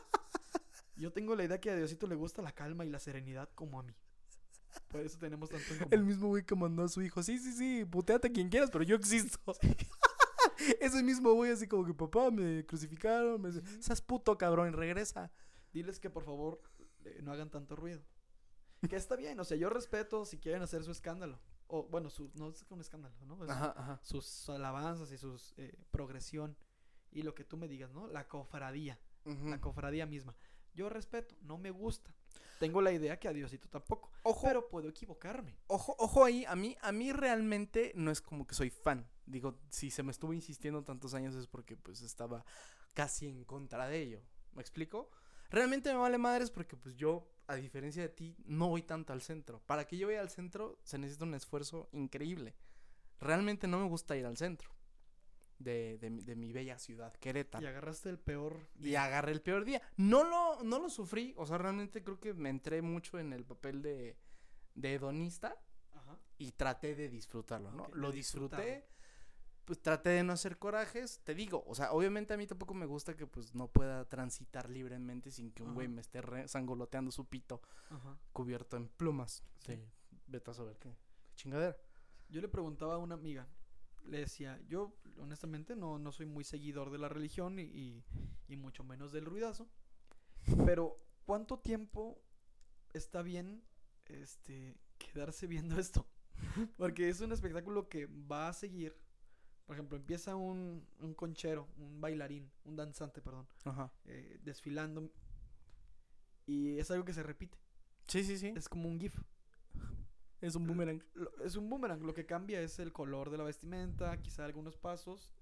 [0.96, 3.80] Yo tengo la idea que a Diosito le gusta la calma y la serenidad como
[3.80, 3.94] a mí.
[4.88, 5.94] Por eso tenemos tanto en común.
[5.94, 7.22] El mismo güey que mandó a su hijo.
[7.22, 9.38] Sí, sí, sí, puteate a quien quieras, pero yo existo.
[10.80, 13.40] Ese mismo güey así como que papá me crucificaron.
[13.40, 13.52] Me...
[13.80, 15.32] Seas puto cabrón regresa.
[15.72, 16.60] Diles que por favor
[17.04, 18.02] eh, no hagan tanto ruido.
[18.88, 21.38] Que está bien, o sea, yo respeto si quieren hacer su escándalo.
[21.66, 23.42] O bueno, su, no es un escándalo, ¿no?
[23.44, 24.00] Es Ajá, ajá.
[24.02, 25.40] Sus alabanzas y su
[25.90, 26.56] progresión.
[27.10, 28.06] Y lo que tú me digas, ¿no?
[28.08, 28.98] La cofradía.
[29.24, 30.34] La cofradía misma.
[30.74, 32.12] Yo respeto, no me gusta.
[32.58, 34.10] Tengo la idea que a Diosito tampoco.
[34.24, 35.56] Ojo, Pero puedo equivocarme.
[35.68, 36.44] ojo, ojo ahí.
[36.46, 39.08] A mí, a mí realmente no es como que soy fan.
[39.26, 42.44] Digo, si se me estuvo insistiendo tantos años es porque pues estaba
[42.92, 44.20] casi en contra de ello.
[44.52, 45.10] ¿Me explico?
[45.50, 49.20] Realmente me vale madres porque pues yo, a diferencia de ti, no voy tanto al
[49.22, 49.60] centro.
[49.66, 52.54] Para que yo vaya al centro se necesita un esfuerzo increíble.
[53.20, 54.70] Realmente no me gusta ir al centro
[55.58, 57.64] de, de mi- de mi bella ciudad, Querétaro.
[57.64, 58.58] Y agarraste el peor.
[58.80, 59.80] Y agarré el peor día.
[59.96, 63.44] No lo, no lo sufrí, o sea, realmente creo que me entré mucho en el
[63.44, 64.16] papel de,
[64.74, 65.56] de hedonista
[65.92, 66.18] Ajá.
[66.38, 67.88] y traté de disfrutarlo, ¿no?
[67.94, 68.86] Lo disfruté.
[69.64, 72.86] Pues traté de no hacer corajes, te digo, o sea, obviamente a mí tampoco me
[72.86, 77.10] gusta que pues no pueda transitar libremente sin que un güey me esté re- sangoloteando
[77.10, 78.18] su pito Ajá.
[78.32, 79.42] cubierto en plumas.
[79.60, 79.78] Sí.
[80.26, 80.94] vete a saber qué
[81.34, 81.76] chingadera.
[82.28, 83.46] Yo le preguntaba a una amiga,
[84.04, 88.04] le decía, yo honestamente no, no soy muy seguidor de la religión y, y,
[88.48, 89.66] y mucho menos del ruidazo,
[90.66, 92.20] pero ¿cuánto tiempo
[92.92, 93.64] está bien
[94.06, 96.06] este quedarse viendo esto?
[96.76, 98.94] Porque es un espectáculo que va a seguir.
[99.66, 103.90] Por ejemplo, empieza un, un conchero, un bailarín, un danzante, perdón, Ajá.
[104.04, 105.10] eh, desfilando
[106.46, 107.58] y es algo que se repite.
[108.06, 108.52] Sí, sí, sí.
[108.54, 109.18] Es como un GIF.
[110.42, 111.02] Es un boomerang.
[111.42, 112.02] Es un boomerang.
[112.02, 115.32] Lo que cambia es el color de la vestimenta, quizá algunos pasos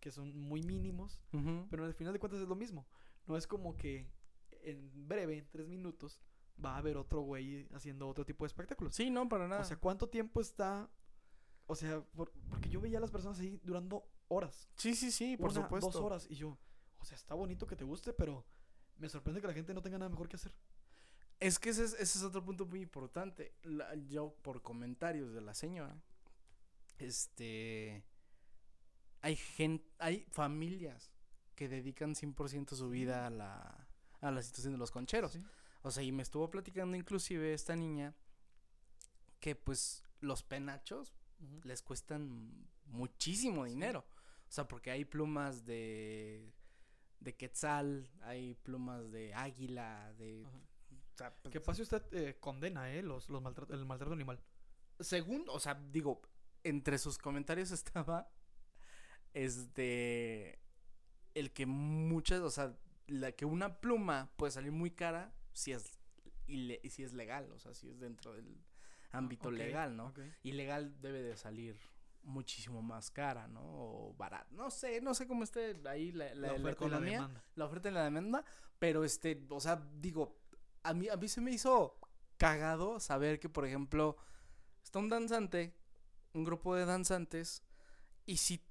[0.00, 1.66] que son muy mínimos, Ujú.
[1.70, 2.86] pero al final de cuentas es lo mismo.
[3.26, 4.08] No es como que
[4.62, 6.22] en breve, en tres minutos,
[6.64, 8.94] va a haber otro güey haciendo otro tipo de espectáculos.
[8.94, 9.60] Sí, no, para nada.
[9.60, 10.88] O sea, ¿cuánto tiempo está?
[11.68, 14.68] O sea, por- porque yo veía a las personas ahí durando horas.
[14.74, 15.90] sí, sí, sí, por una, supuesto.
[15.92, 16.26] Dos horas.
[16.28, 16.58] Y yo,
[16.98, 18.44] o sea, está bonito que te guste, pero
[18.96, 20.52] me sorprende que la gente no tenga nada mejor que hacer.
[21.40, 23.54] Es que ese es, ese es otro punto muy importante.
[23.62, 25.96] La- yo, por comentarios de la señora,
[26.98, 28.04] este.
[29.20, 31.12] Hay gente, hay familias
[31.54, 33.88] que dedican 100% su vida a la,
[34.20, 35.32] a la situación de los concheros.
[35.32, 35.44] Sí.
[35.82, 38.14] O sea, y me estuvo platicando inclusive esta niña
[39.40, 41.14] que pues los penachos
[41.64, 44.00] Les cuestan muchísimo dinero.
[44.48, 46.52] O sea, porque hay plumas de
[47.20, 52.92] de quetzal, hay plumas de águila, de o sea, pues, Que pase usted eh, condena,
[52.94, 53.02] ¿eh?
[53.02, 54.40] Los, los maltrato- el maltrato animal.
[55.00, 56.22] según, o sea, digo,
[56.62, 58.30] entre sus comentarios estaba
[59.34, 60.58] este
[61.34, 65.98] el que muchas, o sea, la que una pluma puede salir muy cara si es
[66.46, 68.56] ile- si es legal, o sea, si es dentro del
[69.12, 70.06] ámbito legal, ¿no?
[70.08, 70.20] ok.
[70.42, 71.78] Ilegal debe de salir
[72.22, 73.60] muchísimo más cara, ¿no?
[73.62, 74.48] O barata.
[74.50, 77.44] No sé, no sé cómo esté ahí la, la- la economía, demanda.
[77.54, 78.44] la oferta y la demanda,
[78.78, 80.36] pero este, o sea, digo,
[80.82, 81.98] a mí, a mí se me hizo
[82.36, 84.16] cagado saber que, por ejemplo,
[84.82, 85.74] está un danzante,
[86.34, 87.62] un grupo de danzantes,
[88.26, 88.62] y si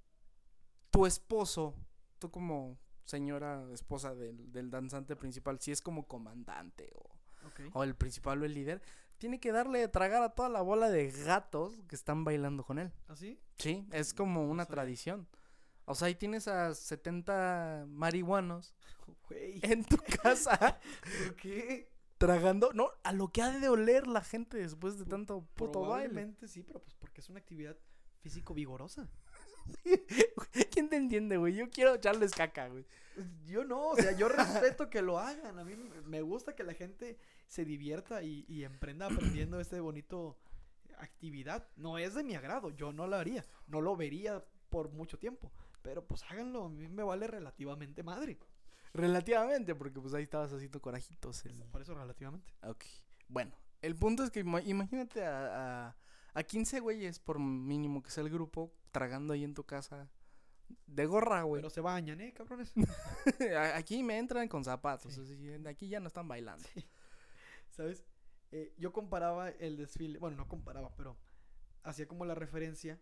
[0.91, 1.75] tu esposo,
[2.19, 7.09] tú como señora esposa del, del danzante principal, si es como comandante o,
[7.73, 8.81] o el principal o el líder,
[9.17, 12.79] tiene que darle de tragar a toda la bola de gatos que están bailando con
[12.79, 12.91] él.
[13.07, 13.39] ¿Así?
[13.57, 15.27] Sí, es como una tradición.
[15.85, 18.75] O sea, ahí tienes a 70 marihuanos
[19.61, 20.79] en tu casa
[21.25, 21.89] ¿Por qué?
[22.17, 26.09] tragando, no, a lo que ha de oler la gente después de tanto puto baile.
[26.09, 27.77] Probablemente sí, pero pues porque es una actividad
[28.21, 29.09] físico vigorosa.
[30.71, 31.55] ¿Quién te entiende, güey?
[31.55, 32.85] Yo quiero echarles caca, güey.
[33.45, 35.57] Yo no, o sea, yo respeto que lo hagan.
[35.59, 35.75] A mí
[36.05, 40.37] me- gusta que la gente se divierta y, y emprenda aprendiendo este bonito
[40.99, 41.67] actividad.
[41.75, 45.51] No es de mi agrado, yo no lo haría, no lo vería por mucho tiempo.
[45.81, 48.37] Pero pues háganlo, a mí me vale relativamente madre.
[48.93, 51.45] Relativamente, porque pues ahí estabas haciendo corajitos.
[51.45, 52.53] el- Por eso relativamente.
[52.63, 52.83] Ok.
[53.29, 53.51] Bueno,
[53.81, 55.95] el punto es que ima- imagínate a, a,
[56.33, 60.09] a 15 güeyes, por mínimo que sea el grupo, tragando ahí en tu casa
[60.85, 61.61] De gorra, güey.
[61.61, 62.73] Pero se bañan, ¿eh, cabrones?
[63.75, 65.13] Aquí me entran con zapatos.
[65.13, 65.53] Sí.
[65.65, 66.67] Aquí ya no están bailando.
[67.69, 68.05] ¿Sabes?
[68.51, 71.17] Eh, yo comparaba el desfile, bueno, no comparaba, pero
[71.83, 72.99] hacía como la referencia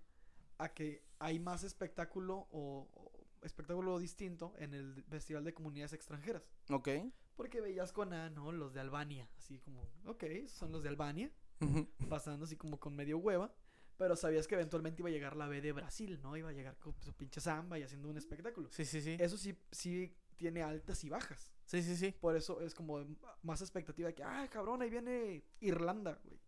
[0.58, 3.12] a que hay más espectáculo o, o
[3.46, 6.50] espectáculo distinto en el Festival de Comunidades Extranjeras.
[6.70, 6.90] Ok.
[7.36, 8.52] Porque veías con A, ¿no?
[8.52, 11.32] Los de Albania, así como, ok, son los de Albania,
[12.10, 13.54] pasando así como con medio hueva.
[13.98, 16.36] Pero sabías que eventualmente iba a llegar la B de Brasil, ¿no?
[16.36, 18.70] Iba a llegar con su pinche samba y haciendo un espectáculo.
[18.72, 19.16] Sí, sí, sí.
[19.20, 21.54] Eso sí, sí tiene altas y bajas.
[21.66, 22.12] Sí, sí, sí.
[22.12, 23.04] Por eso es como
[23.42, 26.40] más expectativa de que, ah, cabrón, ahí viene Irlanda, güey.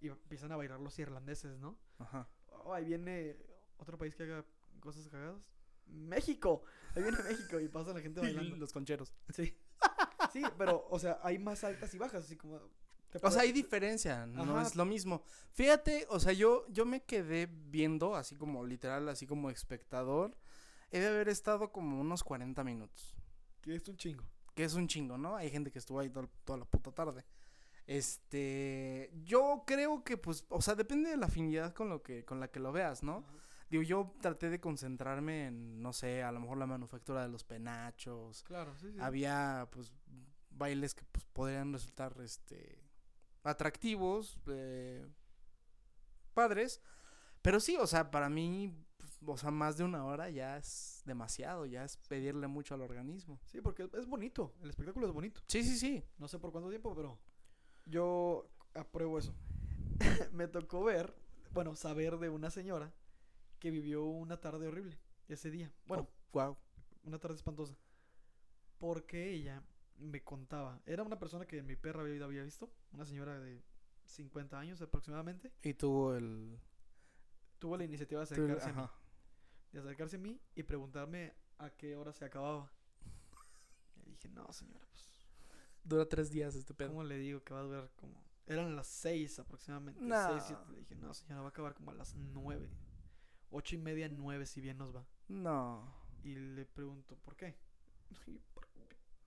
[0.00, 1.78] Y empiezan a bailar los irlandeses, ¿no?
[1.98, 2.28] Ajá.
[2.64, 3.36] Oh, ahí viene
[3.78, 4.44] otro país que haga
[4.80, 5.42] cosas cagadas.
[5.86, 6.62] México.
[6.94, 8.56] Ahí viene México y pasa la gente bailando.
[8.56, 9.14] Los concheros.
[9.30, 9.56] Sí.
[10.32, 12.60] Sí, pero, o sea, hay más altas y bajas, así como...
[13.22, 15.22] O sea, hay diferencia, no es lo mismo.
[15.52, 20.36] Fíjate, o sea, yo, yo me quedé viendo, así como literal, así como espectador.
[20.90, 23.16] He de haber estado como unos 40 minutos.
[23.60, 24.24] Que es un chingo.
[24.54, 25.36] Que es un chingo, ¿no?
[25.36, 27.24] Hay gente que estuvo ahí todo- toda la puta tarde.
[27.86, 32.40] Este, yo creo que pues, o sea, depende de la afinidad con lo que, con
[32.40, 33.24] la que lo veas, ¿no?
[33.70, 37.42] Digo, yo traté de concentrarme en, no sé, a lo mejor la manufactura de los
[37.42, 38.44] penachos.
[38.44, 38.98] Claro, sí, sí.
[39.00, 39.92] Había, pues,
[40.50, 42.78] bailes que pues podrían resultar, este,
[43.46, 45.06] atractivos, eh,
[46.34, 46.80] padres.
[47.42, 51.02] Pero sí, o sea, para mí, pues, o sea, más de una hora ya es
[51.04, 53.40] demasiado, ya es pedirle mucho al organismo.
[53.46, 54.52] Sí, porque es- bonito.
[54.62, 55.40] El espectáculo es bonito.
[55.46, 56.04] Sí, sí, sí.
[56.18, 57.18] No sé por cuánto tiempo, pero
[57.86, 59.34] yo apruebo eso.
[60.32, 61.14] Me tocó ver,
[61.52, 62.92] bueno, saber de una señora
[63.60, 65.72] que vivió una tarde horrible ese día.
[65.86, 66.56] Bueno, wow.
[67.04, 67.76] una tarde espantosa.
[68.78, 69.62] Porque ella
[69.98, 73.62] me contaba, era una persona que mi perra había, había visto, una señora de
[74.04, 76.58] 50 años aproximadamente, Y tuvo el...
[77.58, 78.88] tuvo la iniciativa de el- acercarse a mí,
[79.72, 82.70] de acercarse a mí y preguntarme a qué hora se acababa.
[84.04, 85.10] Y dije, no, señora, pues,
[85.84, 86.88] Dura tres días este pedo.
[86.88, 88.24] ¿cómo le digo que va a durar como...
[88.46, 90.00] Eran las 6 aproximadamente.
[90.00, 90.28] No.
[90.40, 90.62] 6, 7.
[90.72, 92.70] Le dije, no, señora, va a acabar como a las 9.
[93.50, 95.04] 8 y media, 9, si bien nos va.
[95.28, 95.92] No.
[96.22, 97.56] Y le pregunto, ¿por qué?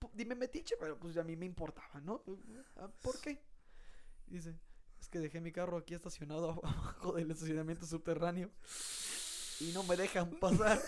[0.00, 2.22] "Por- po- Dime metiche, pero pues a mí me importaba, ¿no?
[2.76, 3.42] "Ah, ¿Por qué?
[4.26, 4.58] Dice,
[5.00, 8.50] es que dejé mi carro aquí estacionado abajo del estacionamiento subterráneo
[9.60, 10.80] y no me dejan pasar.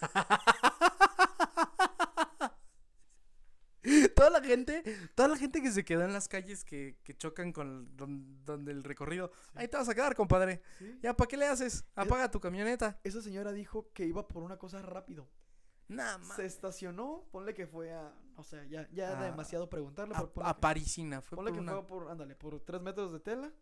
[4.14, 4.82] toda la gente,
[5.14, 8.72] toda la gente que se quedó en las calles que, que chocan con don- donde
[8.72, 9.30] el recorrido.
[9.54, 10.62] Ahí te vas a quedar, compadre.
[10.78, 10.98] ¿Sí?
[11.02, 11.84] Ya, ¿para qué le haces?
[11.94, 12.98] Apaga tu camioneta.
[13.04, 15.28] Esa señora dijo que iba por una cosa rápido.
[15.88, 20.18] Nah, Se estacionó, ponle que fue a, o sea, ya, ya era demasiado preguntarle, a,
[20.20, 21.20] a que- Parisina.
[21.20, 21.72] Fue Ponle por que una...
[21.72, 23.52] fue por, ándale, por tres metros de tela.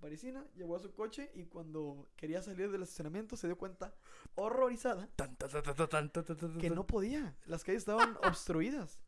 [0.00, 3.94] Parisina, llegó a su coche y cuando quería salir del estacionamiento se dio cuenta,
[4.34, 5.50] horrorizada, Tan, tan,
[5.88, 7.36] tan, que no podía.
[7.46, 8.98] Las calles estaban obstruidas.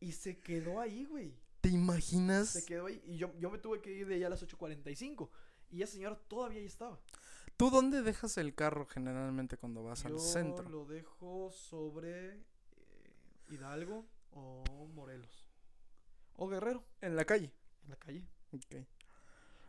[0.00, 1.38] Y se quedó ahí, güey.
[1.60, 2.48] ¿Te imaginas?
[2.48, 3.00] Se quedó ahí.
[3.06, 5.30] Y yo, yo me tuve que ir de allá a las 8.45.
[5.70, 6.98] Y esa señora todavía ahí estaba.
[7.56, 10.68] ¿Tú dónde dejas el carro generalmente cuando vas yo al centro?
[10.68, 12.42] lo dejo sobre eh,
[13.50, 15.48] Hidalgo o Morelos.
[16.36, 17.52] O Guerrero, En la calle.
[17.84, 18.26] en la calle.
[18.52, 18.86] Ok.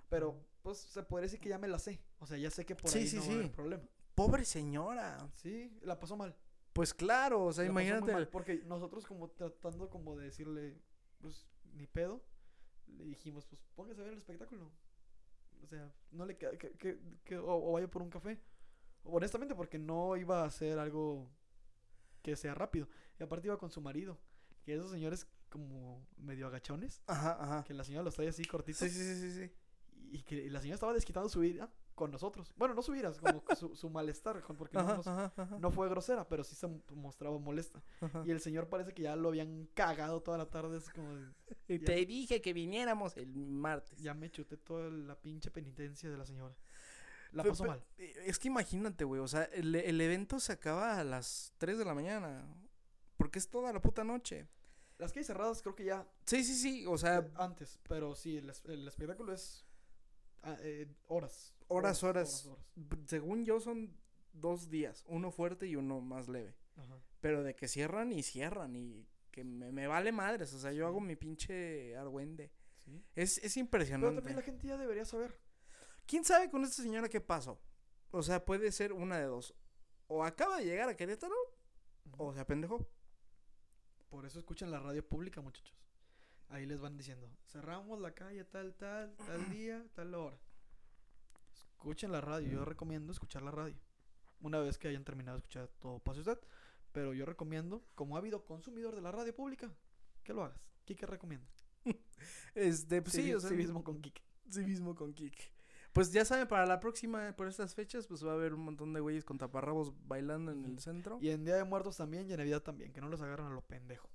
[0.10, 2.00] Pero, pues, se podría decir que ya me la sé.
[2.19, 3.52] O sea, ya sé que por Sí, ahí sí, no va a haber sí.
[3.52, 3.84] problema.
[4.15, 5.30] Pobre señora.
[5.36, 6.36] Sí, la pasó mal.
[6.72, 8.12] Pues claro, o sea, la imagínate.
[8.13, 10.80] mal, porque nosotros como tratando como de decirle,
[11.19, 12.24] pues, ni pedo,
[12.88, 14.72] le dijimos, pues, póngase a ver el espectáculo.
[15.63, 18.39] O sea, no le queda, que, que- que- o, o vaya por un café.
[19.06, 21.30] Honestamente, porque no iba a hacer algo
[22.21, 22.88] que sea rápido.
[23.19, 24.17] Y aparte iba con su marido,
[24.63, 27.63] que esos señores como medio agachones, Ajá, ajá.
[27.63, 28.80] que la señora los trae así cortitos.
[28.80, 29.52] Sí, sí, sí, sí, sí.
[30.12, 32.53] Y que la señora estaba desquitando su ira con nosotros.
[32.58, 35.58] Bueno, no su ira, como que su, su malestar, porque no, Ajá, nos- ajá, ajá,
[35.60, 37.82] no fue grosera, pero sí se mostraba molesta.
[38.01, 38.23] ajá.
[38.25, 41.27] Y el señor parece que ya lo habían cagado toda la tarde, así como de,
[41.67, 43.99] Y ya- te dije que viniéramos el martes.
[43.99, 46.56] ya me chuté toda la pinche penitencia de la señora.
[47.32, 47.84] La pasó mal.
[47.97, 51.77] eh, Es que imagínate, güey, o sea, el, el evento se acaba a las 3
[51.79, 52.45] de la mañana.
[53.17, 54.47] Porque es toda la puta noche.
[54.99, 58.49] Las calles cerradas creo que ya Sí, sí, sí, o sea, antes, pero sí, el,
[58.51, 59.62] es- el espectáculo es
[60.60, 61.56] eh, horas.
[61.67, 62.49] Horas, horas.
[63.06, 63.95] según yo son
[64.34, 66.56] dos días, uno fuerte y uno más leve.
[66.75, 66.99] Ajá.
[67.21, 70.84] Pero de que cierran y cierran y que me, me vale madres, o sea, yo
[70.86, 70.88] Sí.
[70.88, 72.51] hago mi pinche argüende.
[72.77, 73.03] Sí.
[73.15, 74.15] Es, es Pero impresionante.
[74.15, 75.39] también la gente ya debería saber.
[76.06, 77.60] ¿Quién sabe con esta señora qué pasó?
[78.12, 79.56] O sea, puede ser una de dos.
[80.08, 81.34] O acaba de llegar a Querétaro
[82.17, 82.86] o se apendejó.
[84.10, 85.75] Por eso escuchan la radio pública, muchachos.
[86.54, 90.38] Ahí les van diciendo, cerramos la calle tal, tal, tal día, tal hora.
[91.54, 93.76] Escuchen la radio, yo recomiendo escuchar la radio.
[94.42, 96.39] una vez que hayan terminado de escuchar todo pase usted.
[96.92, 99.72] Pero yo recomiendo, como ha habido consumidor de la radio pública,
[100.24, 100.62] que lo hagas.
[100.86, 101.48] Kike recomienda.
[102.56, 104.22] Este, pues sí, Civi- o sea, civismo con Kike.
[104.50, 105.52] civismo con Kik.
[105.92, 108.94] Pues ya saben, para la próxima, por estas fechas, pues va a haber un montón
[108.94, 111.18] de güeyes con taparrabos bailando en el centro.
[111.22, 113.54] Y en Día de Muertos también y en Navidad también, que no los agarran a
[113.56, 114.10] lo pendejo.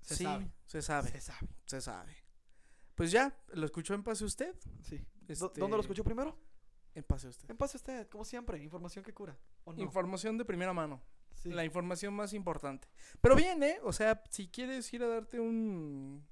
[0.00, 0.50] Se sí, sabe.
[0.66, 1.48] se sabe, Se sabe.
[1.66, 2.16] se sabe.
[2.94, 4.54] Pues ya, ¿lo escuchó en pase usted?
[4.82, 4.96] Sí.
[4.98, 6.36] ¿Dó- Este, ¿Dónde lo escuchó primero?
[6.94, 7.48] En pase usted.
[7.50, 9.38] En pase usted, como siempre, información que cura.
[9.64, 9.80] ¿O no?
[9.80, 11.00] Información de primera mano.
[11.34, 11.50] Sí.
[11.50, 12.88] La información más importante.
[13.20, 13.78] Pero bien, ¿eh?
[13.84, 16.26] O sea, si quieres ir a darte un...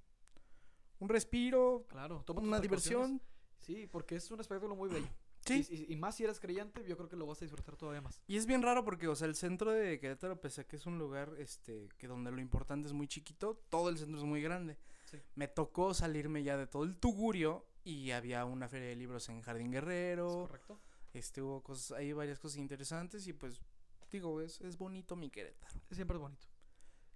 [1.00, 3.22] Un respiro, Claro, toma una diversión.
[3.60, 5.08] Sí, porque es un espectáculo muy bello.
[5.48, 5.86] Sí.
[5.88, 8.20] Y, más si eres creyente, yo creo que lo vas a disfrutar todavía más.
[8.26, 10.86] Y es bien raro porque, o sea, el centro de Querétaro, pese a que es
[10.86, 14.42] un lugar, este, que donde lo importante es muy chiquito, todo el centro es muy
[14.42, 14.78] grande.
[15.04, 15.18] Sí.
[15.34, 19.40] Me tocó salirme ya de todo el tugurio y había una feria de libros en
[19.40, 20.78] Jardín ¿Es Guerrero, correcto?
[21.14, 23.60] este, hubo cosas, hay varias cosas interesantes y pues,
[24.10, 25.80] digo, es, es bonito mi Querétaro.
[25.90, 26.46] Siempre es bonito.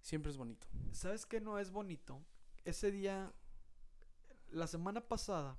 [0.00, 0.66] Siempre es bonito.
[0.92, 2.24] ¿Sabes qué no es bonito?
[2.64, 3.32] Ese día,
[4.48, 5.58] la semana pasada,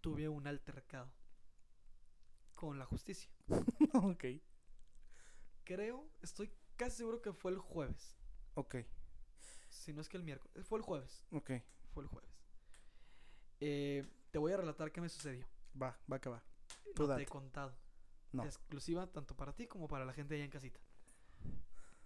[0.00, 1.10] tuve un altercado
[2.62, 3.28] con la justicia.
[3.94, 4.24] ok.
[5.64, 8.16] Creo, estoy casi seguro que fue el jueves.
[8.54, 8.76] Ok,
[9.68, 10.64] Si no es que el miércoles.
[10.68, 11.24] Fue el jueves.
[11.32, 11.50] ok.
[11.92, 12.30] Fue el jueves.
[13.58, 15.44] Eh, te voy a relatar qué me sucedió.
[15.80, 16.44] Va, va que va.
[16.94, 17.74] Tú No te he contado.
[18.30, 18.44] No.
[18.44, 20.78] Exclusiva tanto para ti como para la gente allá en casita.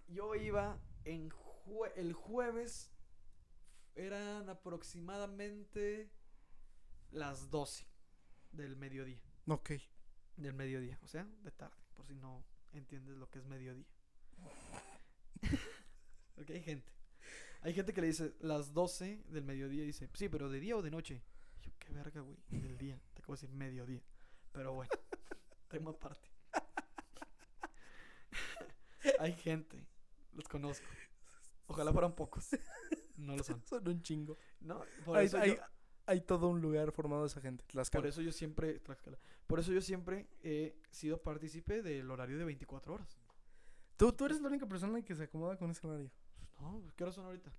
[0.07, 2.89] Yo iba en jue- el jueves.
[3.93, 6.09] Eran aproximadamente
[7.11, 7.85] las 12
[8.51, 9.21] del mediodía.
[9.47, 9.71] Ok.
[10.37, 13.85] Del mediodía, o sea, de tarde, por si no entiendes lo que es mediodía.
[16.37, 16.91] ok, hay gente.
[17.61, 20.77] Hay gente que le dice las 12 del mediodía y dice, sí, pero de día
[20.77, 21.23] o de noche.
[21.59, 23.01] Y yo, qué verga, güey, del día.
[23.13, 24.01] Te acabo de decir mediodía.
[24.51, 24.91] Pero bueno,
[25.69, 26.29] tema aparte.
[29.19, 29.87] hay gente,
[30.33, 30.85] los conozco.
[31.65, 32.49] Ojalá fueran pocos.
[33.17, 33.65] No lo son.
[33.65, 34.37] Son un chingo.
[34.59, 35.61] No, por Hay, eso hay- yo-
[36.07, 37.63] hay todo un lugar formado de esa gente.
[37.67, 38.01] Tlaxcala.
[38.01, 39.17] Por eso yo siempre, Tlaxcala.
[39.45, 43.17] por eso yo siempre he sido partícipe del horario de 24 horas.
[43.97, 46.09] ¿Tú, tú eres la única persona que se acomoda con ese horario.
[46.59, 47.51] No, ¿qué horas son ahorita?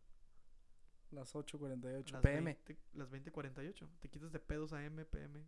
[1.10, 2.54] Las 8.48 Las pm.
[2.66, 3.88] 20 las 20:48.
[4.00, 5.46] Te quitas de pedos a M, PM.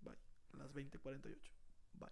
[0.00, 0.16] Bye.
[0.52, 1.36] Las 20:48.
[1.94, 2.10] Bye.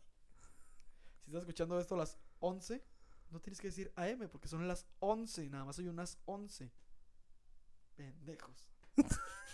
[1.23, 2.83] Si estás escuchando esto a las 11,
[3.31, 5.51] no tienes que decir AM porque son las 11.
[5.51, 6.73] Nada más hay unas 11.
[7.97, 8.69] Pendejos.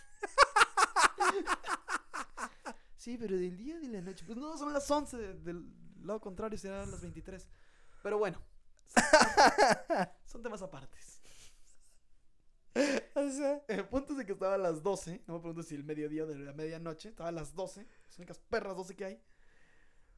[3.02, 4.24] sí, pero del día de la noche.
[4.24, 5.16] Pues no, son las 11.
[5.16, 5.64] de- Del
[6.04, 7.48] lado contrario serán las 23.
[8.02, 8.40] Pero bueno.
[10.26, 11.20] son temas apartes.
[13.14, 15.22] O sea, El punto es de que estaba a las 12.
[15.26, 17.10] No me pregunto si el mediodía de la medianoche.
[17.10, 17.86] Estaba a las 12.
[18.06, 19.22] Las únicas perras 12 que hay.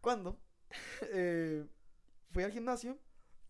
[0.00, 0.38] Cuando
[1.12, 1.66] eh,
[2.30, 2.98] fui al gimnasio.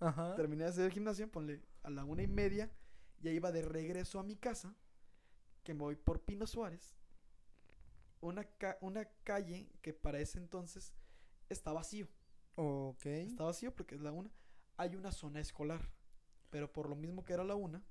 [0.01, 0.35] ajá.
[0.37, 1.31] Terminé de hacer el gimnasio.
[1.31, 2.71] Ponle a la una y media.
[3.21, 4.75] Ya iba de regreso a mi casa.
[5.63, 6.95] Que me voy por Pino Suárez.
[8.25, 10.93] Una, ca- una calle que para ese entonces
[11.49, 12.09] está vacío.
[12.57, 13.05] Ok.
[13.07, 14.31] Está vacío porque es la una.
[14.77, 15.91] Hay una zona escolar.
[16.51, 17.83] Pero por lo mismo que era la una,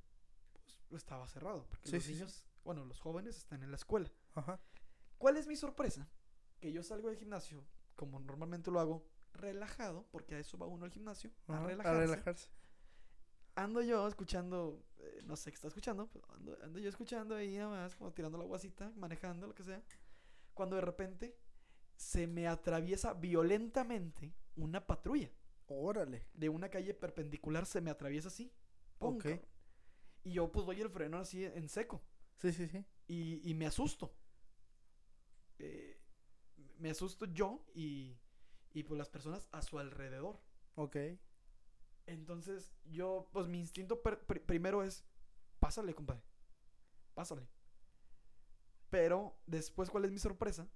[0.89, 1.67] pues estaba cerrado.
[1.69, 2.15] Porque Sí, los sí, sí.
[2.15, 4.09] niños, bueno, los jóvenes están en la escuela.
[4.33, 4.59] Ajá.
[5.17, 6.09] ¿Cuál es mi sorpresa?
[6.59, 7.63] Que yo salgo del gimnasio,
[7.95, 11.89] como normalmente lo hago, relajado, porque a eso va uno al gimnasio, a relajarse.
[11.89, 12.49] A relajarse.
[13.55, 17.55] Ando yo escuchando, eh, no sé qué está escuchando, pero ando, ando yo escuchando ahí
[17.57, 19.81] nada más, como tirando la guasita, manejando, lo que sea.
[20.53, 21.37] Cuando de repente
[21.95, 25.31] se me atraviesa violentamente una patrulla
[25.67, 26.27] Órale.
[26.33, 28.51] de una calle perpendicular, se me atraviesa así.
[28.99, 29.15] ¡pum!
[29.15, 29.23] Ok.
[29.23, 29.45] cabrón.
[30.23, 32.01] Y yo pues doy el freno así en seco.
[32.37, 32.85] Sí, sí, sí.
[33.07, 34.15] y, y me asusto.
[35.59, 35.99] Eh,
[36.77, 38.17] me asusto yo y,
[38.73, 40.39] y pues las personas a su alrededor.
[40.75, 40.97] Ok.
[42.05, 44.01] Entonces yo, pues mi instinto
[44.45, 45.05] primero es,
[45.59, 46.23] pásale, compadre.
[47.13, 47.47] Pásale.
[48.93, 50.67] Pero después, ¿cuál es mi sorpresa?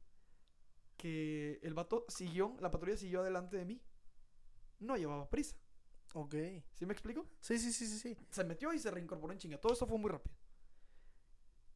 [0.97, 3.79] Que el vato siguió, la patrulla siguió adelante de mí.
[4.79, 5.55] No llevaba prisa.
[6.15, 6.33] Ok.
[6.73, 7.27] ¿Sí me explico?
[7.39, 8.17] Sí, sí, sí, sí, sí.
[8.31, 9.59] se metió y se reincorporó en chinga.
[9.59, 10.35] Todo eso fue muy rápido.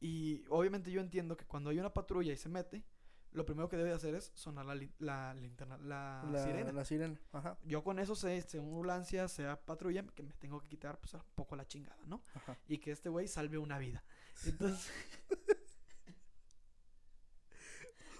[0.00, 2.84] Y obviamente yo entiendo que cuando hay una patrulla y se mete,
[3.30, 6.72] lo primero que debe hacer es sonar la, li- la linterna, la, la sirena.
[6.72, 7.20] La sirena.
[7.30, 7.56] Ajá.
[7.62, 11.22] Yo con eso sé, sea ambulancia, sea patrulla, que me tengo que quitar pues un
[11.36, 12.24] poco la chingada, ¿no?
[12.34, 12.58] Ajá.
[12.66, 14.02] Y que este güey salve una vida.
[14.44, 14.90] Entonces...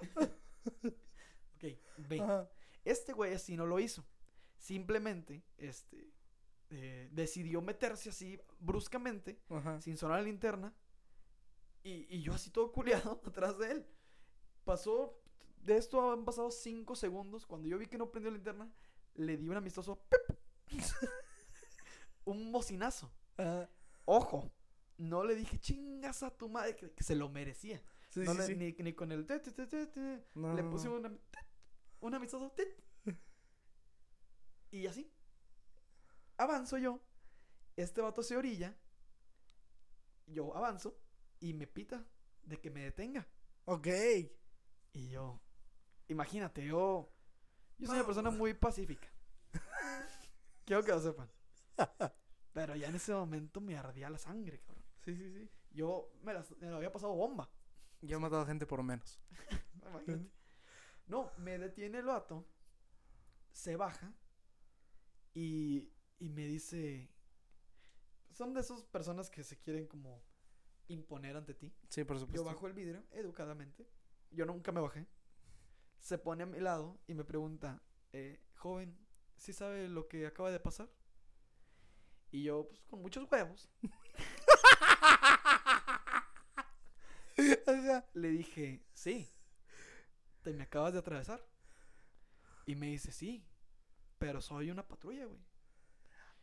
[1.56, 1.64] ok,
[1.98, 2.20] ve.
[2.20, 2.50] Ajá.
[2.84, 4.04] Este güey así no lo hizo.
[4.58, 6.12] Simplemente, este,
[6.70, 9.80] eh, decidió meterse así bruscamente Ajá.
[9.80, 10.74] sin sonar la linterna.
[11.82, 13.86] Y, y yo así todo culeado atrás de él.
[14.64, 15.20] Pasó,
[15.56, 17.46] de esto han pasado 5 segundos.
[17.46, 18.72] Cuando yo vi que no prendió la linterna,
[19.14, 20.36] le di un amistoso ¡pip!
[22.24, 23.12] un bocinazo.
[23.38, 23.68] Ah,
[24.04, 24.50] Ojo,
[24.96, 27.82] no le dije chingas a tu madre que, que se lo merecía.
[28.12, 28.54] Sí, No sí, le- sí.
[28.56, 29.26] Ni, ni con el.
[30.34, 30.94] No, le no.
[30.94, 31.12] una,
[32.00, 32.52] un amistoso
[34.70, 35.12] y así.
[36.38, 37.00] Avanzo yo.
[37.76, 38.76] Este vato se orilla.
[40.26, 40.98] Yo avanzo
[41.40, 42.06] y me pita
[42.42, 43.26] de que me detenga.
[43.64, 43.86] Ok.
[44.94, 45.40] Y yo,
[46.08, 47.10] imagínate, yo,
[47.78, 49.08] yo soy una persona muy pacífica.
[50.64, 51.30] Quiero que lo sepan.
[52.52, 54.84] Pero ya en ese momento me ardía la sangre, cabrón.
[55.00, 55.50] Sí, sí, sí.
[55.70, 57.50] Yo me, las- me lo había pasado bomba.
[58.02, 59.20] Yo he matado gente por menos.
[59.88, 60.30] Imagínate.
[61.06, 62.46] No, me detiene el vato,
[63.50, 64.12] se baja
[65.34, 67.10] y, y me dice...
[68.32, 70.22] Son de esas personas que se quieren como
[70.88, 71.72] imponer ante ti.
[71.88, 72.42] Sí, por supuesto.
[72.42, 73.86] Yo bajo el vidrio, educadamente.
[74.30, 75.06] Yo nunca me bajé.
[75.98, 77.82] Se pone a mi lado y me pregunta,
[78.12, 78.98] eh, joven,
[79.36, 80.90] ¿sí sabe lo que acaba de pasar?
[82.30, 83.70] Y yo, pues con muchos huevos,
[87.66, 88.06] Ajá.
[88.14, 89.28] le dije, sí,
[90.42, 91.44] te me acabas de atravesar.
[92.66, 93.44] Y me dice, sí,
[94.18, 95.40] pero soy una patrulla, güey.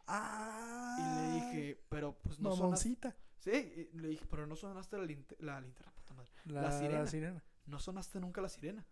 [0.08, 0.98] Ah.
[1.00, 2.90] Y le dije, pero pues no sonaste.
[2.90, 3.18] Mamoncita.
[3.38, 5.04] Sí, y le dije, pero no sonaste la,
[5.40, 6.32] la linterna, puta madre.
[6.46, 7.08] La, La la sirena.
[7.08, 7.44] sirena.
[7.66, 8.86] no sonaste nunca la sirena.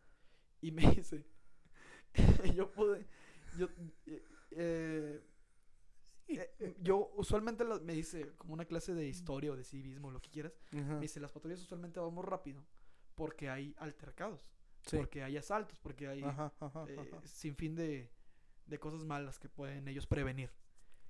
[0.62, 1.26] Y me dice,
[2.56, 3.06] yo pude,
[3.58, 3.68] yo,
[4.06, 5.22] eh, eh,
[6.82, 10.30] yo usualmente la- me dice, como una clase de historia o de civismo, lo que
[10.30, 12.64] quieras, me dice, las patrullas usualmente vamos rápido
[13.16, 14.50] porque hay altercados,
[14.86, 14.98] Sí.
[14.98, 17.26] porque hay asaltos, porque hay Ajá, ajá, eh, ajá.
[17.28, 18.12] sin fin de,
[18.66, 20.52] de cosas malas que pueden ellos prevenir.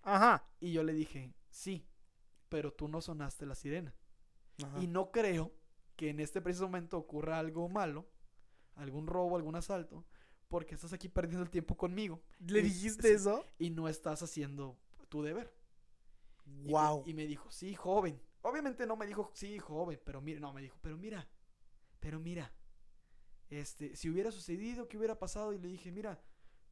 [0.03, 0.43] Ajá.
[0.59, 1.85] Y yo le dije, sí,
[2.49, 3.93] pero tú no sonaste la sirena.
[4.79, 5.51] Y no creo
[5.95, 8.07] que en este preciso momento ocurra algo malo,
[8.75, 10.05] algún robo, algún asalto,
[10.47, 13.13] porque estás aquí perdiendo el tiempo conmigo ¿Le y- dijiste sí.
[13.15, 13.43] eso?
[13.59, 14.77] y no estás haciendo
[15.09, 15.53] tu deber.
[16.45, 17.03] Y me- Wow.
[17.05, 18.21] Y me, dijo, sí, joven.
[18.41, 21.27] Obviamente no me dijo, sí, joven, pero mira, no, me dijo, pero mira,
[21.99, 22.53] pero mira,
[23.49, 25.53] este, si hubiera sucedido, ¿qué hubiera pasado?
[25.53, 26.21] Y le dije, mira,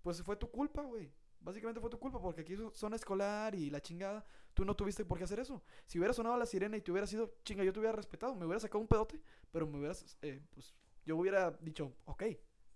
[0.01, 1.11] pues fue tu culpa, güey.
[1.39, 4.25] Básicamente fue tu culpa porque aquí es zona escolar y la chingada.
[4.53, 5.63] Tú no tuviste por qué hacer eso.
[5.85, 8.35] Si hubiera sonado la sirena y te hubiera sido chinga, yo te hubiera respetado.
[8.35, 9.21] Me hubiera sacado un pedote,
[9.51, 10.73] pero me hubieras, eh, pues,
[11.05, 12.23] yo hubiera dicho, ok,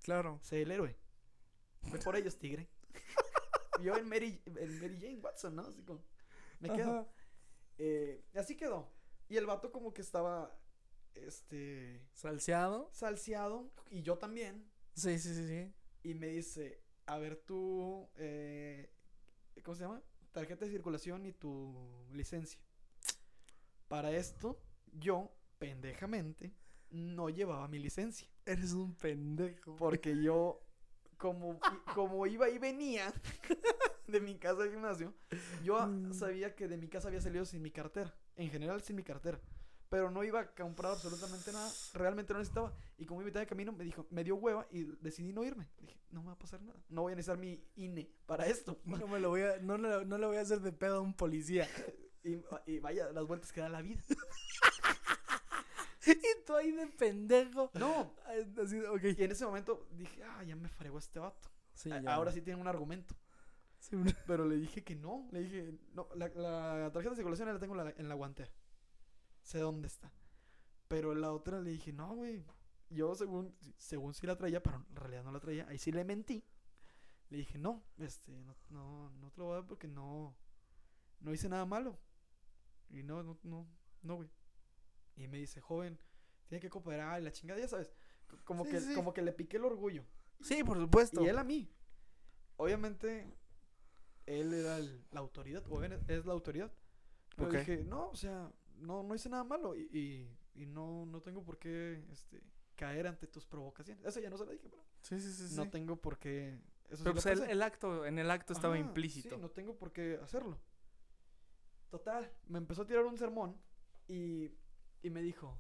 [0.03, 0.39] Claro.
[0.43, 0.97] sé el héroe.
[1.91, 2.70] Ve por ellos, tigre.
[3.82, 5.64] yo en Mary, en Mary Jane Watson, ¿no?
[5.64, 6.02] Así como,
[6.60, 7.10] me quedo.
[7.78, 8.92] Eh, así quedó.
[9.30, 10.56] Y el vato como que estaba,
[11.16, 12.90] este, Salseado.
[12.92, 13.72] salseado.
[13.90, 14.70] Y yo también.
[14.94, 15.74] Sí, sí, sí, sí.
[16.04, 18.92] Y me dice, a ver tú, eh,
[19.64, 20.02] ¿cómo se llama?
[20.32, 22.60] Tarjeta de circulación y tu licencia.
[23.88, 24.62] Para esto,
[24.94, 26.54] yo, pendejamente,
[26.92, 28.28] no llevaba mi licencia.
[28.46, 29.76] Eres un pendejo.
[29.76, 30.62] Porque yo,
[31.20, 31.59] como,
[31.93, 33.13] como iba y venía
[34.07, 35.13] de mi casa al gimnasio,
[35.63, 36.13] yo Mm.
[36.13, 38.11] sabía que de mi casa había salido sin mi cartera.
[38.36, 39.39] En general, sin mi cartera.
[39.89, 41.70] Pero no iba a comprar absolutamente nada.
[41.93, 42.72] Realmente no necesitaba.
[42.97, 45.43] Y como iba a mitad de camino, me dijo, me dio hueva y decidí no
[45.43, 45.67] irme.
[45.80, 46.80] Dije, no me va a pasar nada.
[46.89, 48.80] No voy a necesitar mi INE para esto.
[48.86, 51.01] No me lo voy a, no, le- no le voy a hacer de pedo a
[51.01, 51.67] un policía.
[52.24, 52.38] Y,
[52.72, 54.01] y vaya las vueltas que da la vida.
[56.08, 57.72] y tú ahí de pendejo.
[57.74, 58.14] No.
[58.62, 58.82] Así.
[59.18, 61.50] Y en ese momento dije, ah, ya me fregó este vato.
[61.74, 62.14] Sí, A- ya.
[62.14, 63.16] Ahora sí tiene un argumento.
[63.80, 63.95] Sí,
[64.28, 65.28] Pero le dije que no.
[65.32, 68.52] Le dije, no, la, la tarjeta de circulación la tengo en la, en la guantera.
[69.41, 70.12] Sé dónde está.
[70.88, 72.43] Pero la otra le dije, no, güey.
[72.89, 75.68] Yo según, según sí la traía, pero en realidad no la traía.
[75.70, 76.43] Ahí sí le mentí.
[77.30, 80.36] Le dije, no, este, no, no, no te lo voy a dar porque no,
[81.20, 82.00] no hice nada malo.
[82.89, 83.68] Y no, no, no,
[84.02, 84.30] no, güey.
[85.20, 85.99] Y me dice, joven,
[86.47, 87.91] tiene que cooperar y la chingada, ya sabes.
[88.43, 88.93] Como, Sí, que, sí.
[88.95, 90.03] como que le piqué el orgullo.
[90.41, 91.22] Sí, por supuesto.
[91.24, 91.70] Y él a mí.
[92.57, 93.28] Obviamente,
[94.26, 96.72] él era el- la autoridad, o él es la autoridad.
[97.36, 101.22] Pero dije, no, o sea, no, no hice nada malo y, y, y no, no
[101.22, 102.41] tengo por qué este,
[102.76, 104.05] caer ante tus provocaciones.
[104.05, 105.47] Eso ya no se lo dije, pero Sí, sí, sí.
[105.49, 105.55] sí.
[105.55, 106.59] no tengo por qué.
[106.89, 109.36] Eso Pero pues el, el acto, en el acto estaba implícito.
[109.36, 110.59] Sí, no tengo por qué hacerlo.
[111.89, 113.55] Total, me empezó a tirar un sermón
[114.07, 114.51] y,
[115.02, 115.60] y me dijo,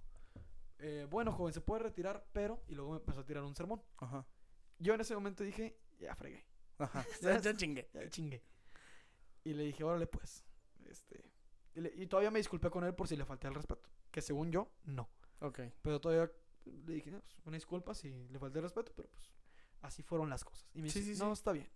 [0.79, 2.61] eh, bueno, joven, se puede retirar, pero...
[2.67, 3.81] Y luego me empezó a tirar un sermón.
[3.97, 4.25] Ajá.
[4.77, 6.45] Yo en ese momento dije, ya fregué.
[6.77, 7.05] Ajá.
[7.21, 7.89] Ya Ya, chingué.
[7.93, 8.43] Ya chingué.
[9.43, 10.45] Y le dije, órale pues.
[10.85, 11.31] Este.
[11.75, 13.89] Y, le- y todavía me disculpé con él por si le falté al respeto.
[14.11, 15.09] Que según yo, no.
[15.39, 15.59] Ok.
[15.81, 16.31] Pero todavía
[16.65, 19.31] le dije, "No, pues, una disculpa si le falté el respeto, pero pues
[19.81, 20.67] así fueron las cosas.
[20.73, 21.39] Y me Sí, dice, sí, no, sí.
[21.39, 21.69] está bien.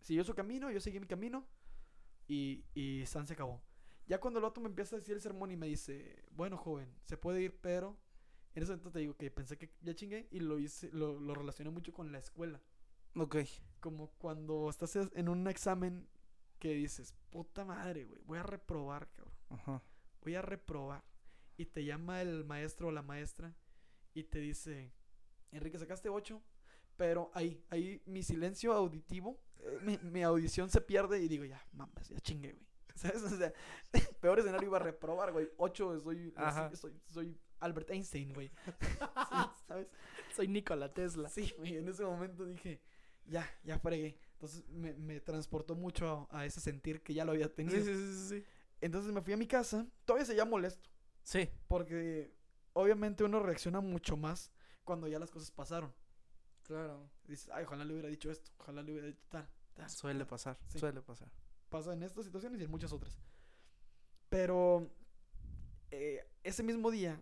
[0.00, 1.46] Siguió su camino, yo seguí mi camino.
[2.26, 3.62] Y, y San se acabó.
[4.06, 6.92] Ya cuando el otro me empieza a decir el sermón y me dice, bueno, joven,
[7.04, 7.96] se puede ir, pero.
[8.54, 11.34] En ese momento te digo que pensé que ya chingué y lo hice, lo, lo
[11.34, 12.60] relacioné mucho con la escuela.
[13.14, 13.36] Ok.
[13.80, 16.08] como cuando estás en un examen
[16.58, 19.34] que dices, puta madre, güey, voy a reprobar, cabrón.
[19.50, 19.82] Ajá.
[20.22, 21.04] Voy a reprobar.
[21.56, 23.54] Y te llama el maestro o la maestra
[24.14, 24.92] y te dice,
[25.50, 26.40] Enrique, sacaste 8,
[26.96, 31.66] pero ahí, ahí mi silencio auditivo, eh, mi, mi audición se pierde y digo, ya,
[31.72, 32.71] mames, ya chingué, güey.
[32.96, 33.22] ¿Sabes?
[33.22, 33.52] O sea,
[34.20, 35.48] peor escenario iba a reprobar, güey.
[35.56, 36.32] 8, soy,
[36.76, 38.50] soy, soy Albert Einstein, güey.
[39.30, 39.36] Sí,
[39.68, 39.88] ¿Sabes?
[40.34, 41.28] Soy Nikola Tesla.
[41.28, 42.80] Sí, güey, en ese momento dije,
[43.26, 44.18] ya, ya fregué.
[44.32, 47.76] Entonces me, me transportó mucho a, a ese sentir que ya lo había tenido.
[47.78, 48.44] Sí, sí, sí, sí.
[48.80, 50.90] Entonces me fui a mi casa, todavía seguía molesto,
[51.22, 52.34] Sí, porque
[52.72, 54.50] obviamente uno reacciona mucho más
[54.82, 55.94] cuando ya las cosas pasaron.
[56.64, 57.08] claro.
[57.28, 59.88] Dices, ay, ojalá le hubiera dicho esto, ojalá le hubiera dicho tal, tal.
[59.88, 60.26] Suele tal".
[60.26, 60.80] pasar, Sí.
[60.80, 61.30] suele pasar.
[61.72, 63.18] Pasa en estas situaciones y en muchas otras.
[64.28, 64.90] Pero
[65.90, 67.18] eh, ese mismo día,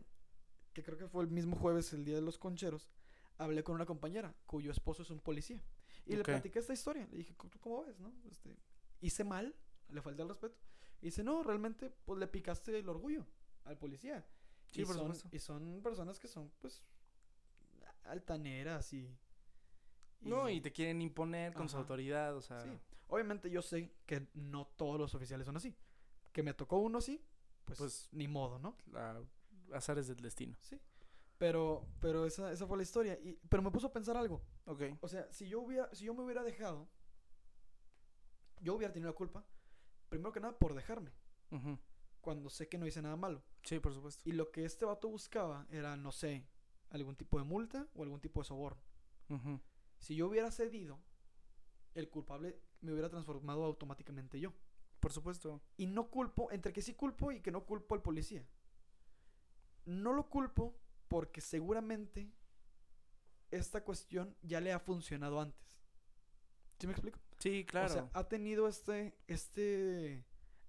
[0.72, 2.88] que creo que fue el mismo jueves, el día de los concheros,
[3.38, 5.62] hablé con una compañera cuyo esposo es un policía.
[6.04, 7.06] Y le platiqué esta historia.
[7.12, 8.12] Le dije, ¿tú cómo ves, no?
[8.28, 8.56] Este,
[9.00, 9.54] hice mal,
[9.88, 10.58] le falté el respeto.
[11.00, 13.24] Y dice, no, realmente, pues le picaste el orgullo
[13.64, 14.26] al policía.
[14.72, 15.14] Sí, y por son.
[15.30, 16.82] Y son personas que son, pues,
[18.02, 19.16] altaneras y...
[20.22, 22.60] No, y te quieren imponer con su autoridad, o sea.
[22.64, 22.70] Sí.
[23.10, 25.76] Obviamente yo sé que no todos los oficiales son así.
[26.32, 27.24] Que me tocó uno así,
[27.64, 28.76] pues, Pues- ni modo, ¿no?
[28.86, 29.22] la-
[29.72, 30.56] azares del destino.
[30.60, 30.80] Sí.
[31.38, 33.18] Pero, pero esa, esa fue la historia.
[33.22, 34.42] Y, pero me puso a pensar algo.
[34.66, 34.82] Ok.
[35.00, 36.88] O sea, si yo hubiera, si yo me hubiera dejado,
[38.60, 39.44] yo hubiera tenido la culpa,
[40.08, 41.12] primero que nada, por dejarme.
[42.20, 43.42] Cuando sé que no hice nada malo.
[43.62, 44.28] Sí, por supuesto.
[44.28, 46.46] Y lo que este vato buscaba era, no sé,
[46.90, 48.82] algún tipo de multa o algún tipo de soborno.
[49.98, 51.00] Si yo hubiera cedido,
[51.94, 54.52] el culpable me hubiera transformado automáticamente yo.
[55.00, 55.62] Por supuesto.
[55.76, 58.46] Y no culpo, entre que sí culpo y que no culpo al policía.
[59.86, 60.76] No lo culpo
[61.08, 62.30] porque seguramente
[63.50, 65.80] esta cuestión ya le ha funcionado antes.
[66.78, 67.18] ¿Sí me explico?
[67.38, 67.86] Sí, claro.
[67.86, 70.24] O sea, ha tenido este, este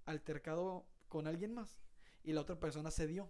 [0.06, 1.82] altercado con alguien más
[2.24, 3.30] y la otra persona cedió.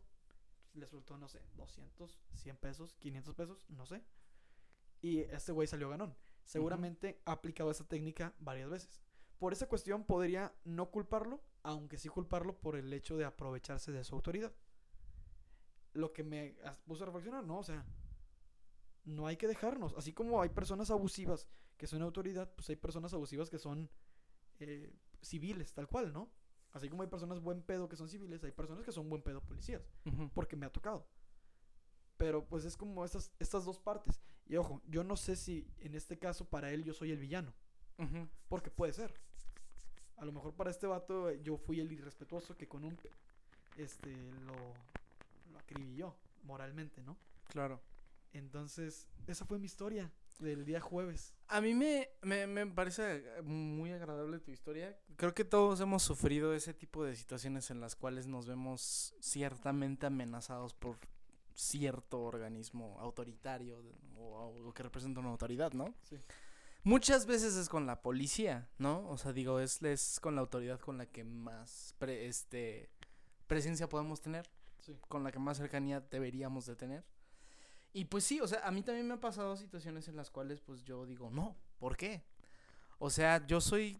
[0.73, 4.01] Le soltó, no sé, 200, 100 pesos, 500 pesos, no sé.
[5.01, 6.15] Y este güey salió ganón.
[6.43, 9.01] Seguramente ha aplicado esa técnica varias veces.
[9.37, 14.03] Por esa cuestión podría no culparlo, aunque sí culparlo por el hecho de aprovecharse de
[14.03, 14.53] su autoridad.
[15.93, 17.59] Lo que me puso a reflexionar, ¿no?
[17.59, 17.85] O sea,
[19.03, 19.93] no hay que dejarnos.
[19.97, 23.89] Así como hay personas abusivas que son autoridad, pues hay personas abusivas que son
[24.59, 26.31] eh, civiles, tal cual, ¿no?
[26.73, 29.41] Así como hay personas buen pedo que son civiles, hay personas que son buen pedo
[29.41, 29.81] policías,
[30.33, 31.07] porque me ha tocado.
[32.17, 34.21] Pero pues es como estas, estas dos partes.
[34.51, 37.53] Y ojo, yo no sé si en este caso para él yo soy el villano,
[38.49, 39.13] porque puede ser.
[40.17, 42.97] A lo mejor para este vato eh, yo fui el irrespetuoso que con un
[43.77, 44.13] este
[44.45, 47.17] lo, lo acribilló moralmente, ¿no?
[47.47, 47.81] Claro.
[48.33, 51.33] Entonces, esa fue mi historia del día jueves.
[51.47, 54.99] A mí me, me, me parece eh, muy agradable tu historia.
[55.15, 60.07] Creo que todos hemos sufrido ese tipo de situaciones en las cuales nos vemos ciertamente
[60.07, 60.97] amenazados por
[61.61, 63.81] cierto organismo autoritario
[64.17, 65.93] o, o que representa una autoridad, ¿no?
[66.03, 66.17] Sí.
[66.83, 69.07] Muchas veces es con la policía, ¿no?
[69.07, 72.89] O sea, digo, es, es con la autoridad con la que más pre- este,
[73.47, 74.49] presencia podemos tener
[74.79, 74.97] Sí.
[75.07, 77.05] con la que más cercanía deberíamos de tener.
[77.93, 80.59] Y pues sí, o sea, a mí también me han pasado situaciones en las cuales
[80.61, 82.23] pues yo digo, no, ¿por qué?
[82.97, 83.99] O sea, yo soy,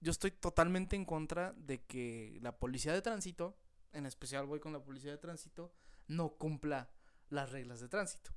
[0.00, 3.54] yo estoy totalmente en contra de que la policía de tránsito,
[3.92, 5.74] en especial voy con la policía de tránsito,
[6.08, 6.88] no cumpla
[7.30, 8.30] las reglas de tránsito.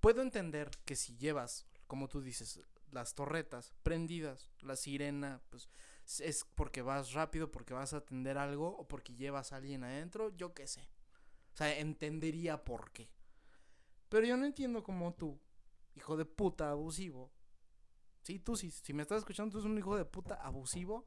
[0.00, 5.68] Puedo entender que si llevas, como tú dices, las torretas prendidas, la sirena, pues
[6.20, 10.34] es porque vas rápido, porque vas a atender algo o porque llevas a alguien adentro,
[10.36, 10.88] yo qué sé.
[11.52, 13.10] O sea, entendería por qué.
[14.08, 15.38] Pero yo no entiendo cómo tú,
[15.94, 17.30] hijo de puta abusivo.
[18.22, 21.06] Sí, tú sí, si me estás escuchando, tú eres un hijo de puta abusivo.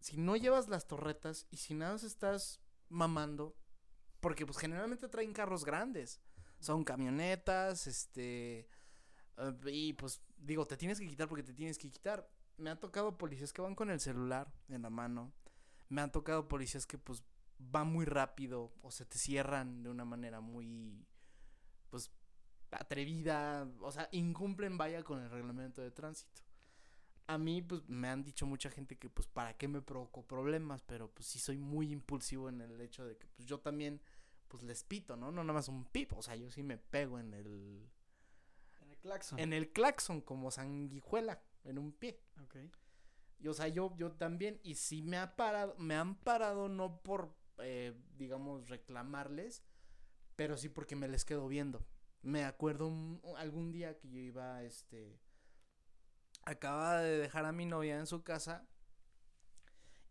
[0.00, 3.56] Si no llevas las torretas y si nada más estás mamando,
[4.24, 6.18] porque pues generalmente traen carros grandes.
[6.58, 8.66] Son camionetas, este...
[9.36, 12.26] eh, y pues digo, te tienes que quitar porque te tienes que quitar.
[12.56, 15.34] Me ha tocado policías que van con el celular en la mano.
[15.90, 17.22] Me han tocado policías que pues
[17.58, 21.06] van muy rápido o se te cierran de una manera muy
[21.90, 22.10] pues
[22.70, 26.40] atrevida, o sea, incumplen vaya con el reglamento de tránsito.
[27.26, 30.82] A mí pues me han dicho mucha gente que pues para qué me provocó problemas,
[30.82, 34.00] pero pues sí soy muy impulsivo en el hecho de que pues yo también
[34.48, 35.32] pues les pito, ¿no?
[35.32, 37.88] No nada más un pip, o sea, yo sí me pego en el
[38.82, 39.38] En el claxon.
[39.38, 42.20] en el claxon como sanguijuela en un pie.
[42.42, 42.56] Ok.
[43.40, 47.00] Y, o sea, yo, yo también, y sí me ha parado, me han parado no
[47.02, 49.62] por, eh, digamos, reclamarles,
[50.36, 51.84] pero sí porque me les quedo viendo.
[52.22, 55.20] Me acuerdo un- algún día que yo iba, este,
[56.46, 58.66] acababa de dejar a mi novia en su casa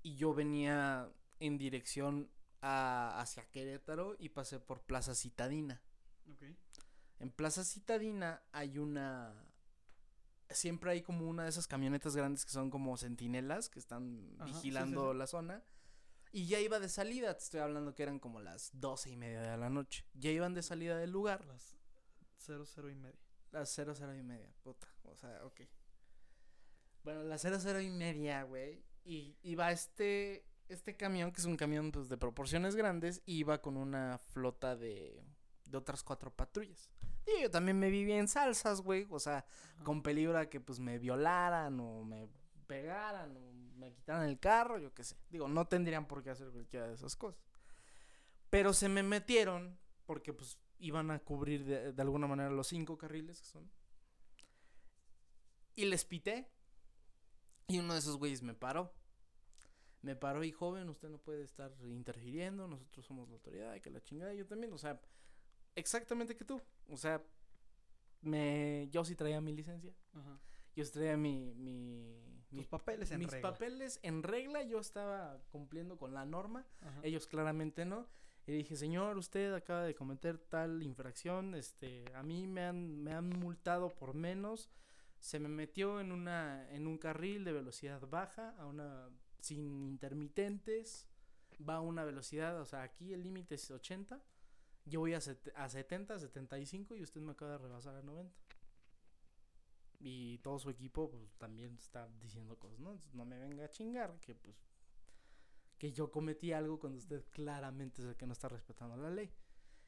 [0.01, 2.29] y yo venía en dirección
[2.61, 5.81] a, hacia Querétaro y pasé por Plaza Citadina.
[6.31, 6.43] Ok.
[7.19, 9.45] En Plaza Citadina hay una...
[10.49, 14.47] Siempre hay como una de esas camionetas grandes que son como centinelas que están Ajá,
[14.47, 15.17] sí, sí, vigilando sí.
[15.17, 15.63] la zona.
[16.31, 19.41] Y ya iba de salida, te estoy hablando que eran como las doce y media
[19.41, 20.05] de la noche.
[20.13, 21.45] Ya iban de salida del lugar.
[21.45, 21.77] Las
[22.37, 23.19] 00 y media.
[23.51, 24.87] Las cero, cero y media, puta.
[25.03, 25.61] O sea, ok.
[27.03, 28.83] Bueno, las cero, cero y media, güey.
[29.03, 33.75] Y iba este, este camión, que es un camión pues, de proporciones grandes, iba con
[33.75, 35.21] una flota de,
[35.65, 36.89] de otras cuatro patrullas.
[37.25, 39.07] Y yo también me vivía en salsas, güey.
[39.09, 39.45] O sea,
[39.83, 42.27] con peligro a que pues me violaran o me
[42.67, 45.17] pegaran o me quitaran el carro, yo qué sé.
[45.29, 47.41] Digo, no tendrían por qué hacer cualquiera de esas cosas.
[48.49, 52.97] Pero se me metieron porque pues iban a cubrir de, de alguna manera los cinco
[52.97, 53.69] carriles que son.
[55.75, 56.49] Y les pité.
[57.67, 58.93] Y uno de esos güeyes me paró.
[60.01, 64.01] Me paró y joven, usted no puede estar interfiriendo, nosotros somos la autoridad, que la
[64.01, 64.99] chingada, yo también, o sea,
[65.75, 66.61] exactamente que tú.
[66.89, 67.23] O sea,
[68.21, 69.93] me yo sí traía mi licencia.
[70.13, 70.39] Ajá.
[70.75, 73.51] Yo sí traía mi mi Tus mi- papeles en mis regla.
[73.51, 76.99] papeles en regla, yo estaba cumpliendo con la norma Ajá.
[77.03, 78.07] ellos claramente no.
[78.45, 83.13] Y dije, señor, usted acaba de cometer tal infracción, este, a mí me han, me
[83.13, 84.69] han multado por menos,
[85.23, 89.09] se me metió en una, en un carril de velocidad baja, a una,
[89.39, 91.07] sin intermitentes,
[91.67, 94.21] va a una velocidad, o sea, aquí el límite es 80,
[94.83, 98.37] yo voy a, a 70, 75 y usted me acaba de rebasar a 90.
[100.01, 102.99] Y todo su equipo, pues, también está diciendo cosas, ¿no?
[103.13, 104.57] No me venga a chingar, que pues
[105.77, 109.31] que yo cometí algo cuando usted claramente es el que no está respetando la ley.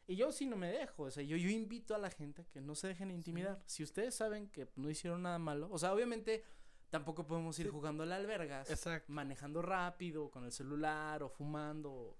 [0.07, 2.45] Y yo sí no me dejo, o sea, yo, yo invito a la gente a
[2.45, 3.61] que no se dejen intimidar.
[3.65, 6.43] Si ustedes saben que no hicieron nada malo, o sea, obviamente
[6.91, 7.71] tampoco podemos ir Sí.
[7.71, 9.11] jugando al albergas, Exacto.
[9.11, 12.17] manejando rápido, con el celular, o fumando, o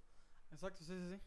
[0.52, 1.22] Exacto, sí, sí, sí.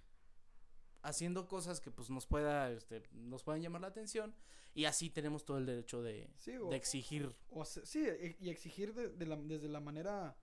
[1.03, 4.35] haciendo cosas que pues nos pueda, este, nos puedan llamar la atención,
[4.75, 7.35] y así tenemos todo el derecho de, Sí, o- de exigir.
[7.51, 10.37] O sí, e- y exigir de, de la- desde la manera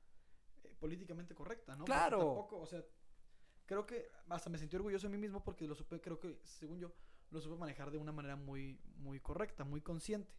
[0.64, 1.80] eh, políticamente correcta, ¿no?
[1.80, 2.18] Porque Claro.
[2.20, 2.84] Tampoco, o sea,
[3.66, 6.80] creo que hasta me sentí orgulloso de mí mismo porque lo supe, creo que, según
[6.80, 6.92] yo,
[7.32, 10.34] lo supe manejar de una manera muy, muy correcta, muy consciente.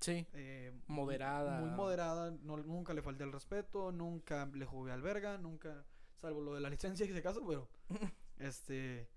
[0.00, 1.60] Sí, eh, Moderada.
[1.60, 6.40] Muy moderada, no, nunca le falté el respeto, nunca le jugué al verga, nunca, salvo
[6.40, 7.68] lo de la licencia en ese caso, pero,
[8.38, 9.08] este,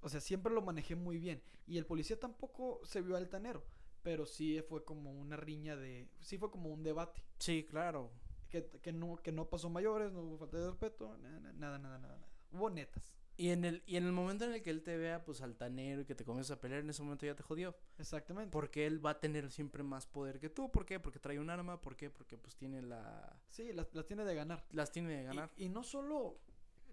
[0.00, 1.42] o sea, siempre lo manejé muy bien.
[1.66, 3.62] Y el policía tampoco se vio altanero,
[4.02, 7.22] pero sí fue como una riña de, sí fue como un debate.
[7.38, 8.10] sí, claro.
[8.48, 11.98] Que, que, no, que no pasó mayores, no hubo falta de respeto, nada, nada, nada,
[11.98, 12.27] nada.
[12.50, 15.24] Hubo netas, Y en el, y en el momento en el que él te vea,
[15.24, 17.76] pues, altanero y que te comienza a pelear, en ese momento ya te jodió.
[17.98, 18.50] exactamente.
[18.50, 20.70] Porque él va a tener siempre más poder que tú.
[20.72, 20.98] ¿Por qué?
[20.98, 21.80] Porque trae un arma.
[21.80, 22.10] ¿Por qué?
[22.10, 23.40] Porque pues tiene la...
[23.50, 24.64] Sí, las, las tiene de ganar.
[24.72, 25.50] Las tiene de ganar.
[25.56, 26.40] Y, y no solo,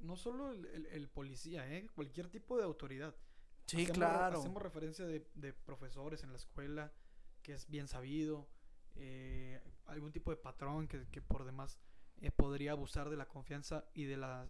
[0.02, 1.88] no solo el, el- el policía, ¿eh?
[1.96, 3.16] cualquier tipo de autoridad.
[3.66, 4.40] sí, Hacemos claro.
[4.40, 6.92] Hacemos referencia de, de profesores en la escuela,
[7.42, 8.48] que es bien sabido,
[8.96, 11.80] eh, algún tipo de patrón que, que por demás
[12.22, 14.48] eh, podría abusar de la confianza y de la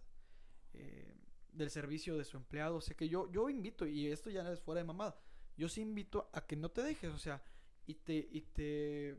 [0.76, 1.14] eh,
[1.52, 2.76] del servicio de su empleado.
[2.76, 5.18] O sea que yo, yo invito, y esto ya es fuera de mamada,
[5.56, 7.42] yo sí invito a que no te dejes, o sea,
[7.86, 9.18] y te, y te,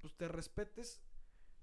[0.00, 1.02] pues te respetes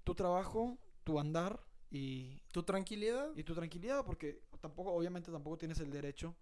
[0.04, 1.60] tu trabajo, tu andar
[1.90, 3.34] y, Tu tranquilidad.
[3.36, 6.36] y tu tranquilidad, porque tampoco, obviamente tampoco tienes el derecho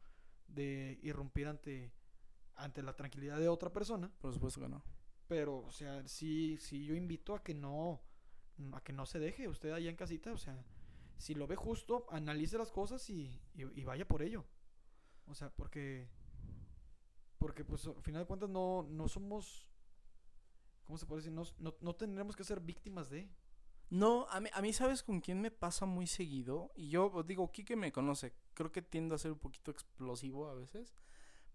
[0.48, 1.92] de irrumpir ante,
[2.56, 4.10] ante la tranquilidad de otra persona.
[4.20, 4.82] Por supuesto que no.
[5.28, 8.02] Pero, o sea, sí, sí yo invito a que no,
[8.72, 10.64] a que no se deje usted allá en casita, o sea,
[11.18, 13.40] si lo ve justo, analice las cosas y,
[13.84, 14.44] vaya por ello.
[15.26, 16.08] O sea, porque,
[17.38, 19.68] porque pues al final de cuentas no, no somos,
[20.84, 21.32] ¿cómo se puede decir?
[21.32, 23.30] No, no, no tendremos que ser víctimas de...
[23.88, 26.72] No, a mí, a mí, ¿sabes con quién me pasa muy seguido?
[26.74, 28.34] Y yo os digo, Kike me conoce.
[28.52, 30.92] Creo que tiendo a ser un poquito explosivo a veces.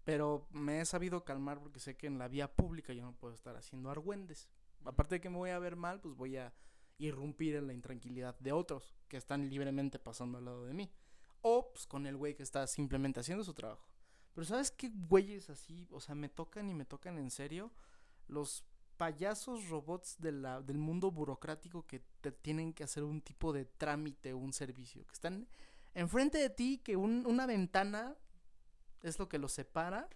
[0.04, 3.34] Pero me he sabido calmar porque sé que en la vía pública yo no puedo
[3.34, 4.48] estar haciendo argüendes.
[4.84, 6.54] Aparte de que me voy a ver mal, pues voy a
[6.96, 10.90] irrumpir en la intranquilidad de otros que están libremente pasando al lado de mí.
[11.42, 13.86] O pues con el güey que está simplemente haciendo su trabajo.
[14.32, 15.86] Pero ¿sabes qué güeyes así?
[15.90, 17.70] O sea, me tocan y me tocan en serio.
[18.26, 18.64] Los
[18.96, 23.66] payasos robots de la, del mundo burocrático que te tienen que hacer un tipo de
[23.66, 25.04] trámite un servicio.
[25.06, 25.46] Que están
[25.92, 28.16] enfrente de ti, que un- una ventana
[29.02, 30.08] es lo que los separa.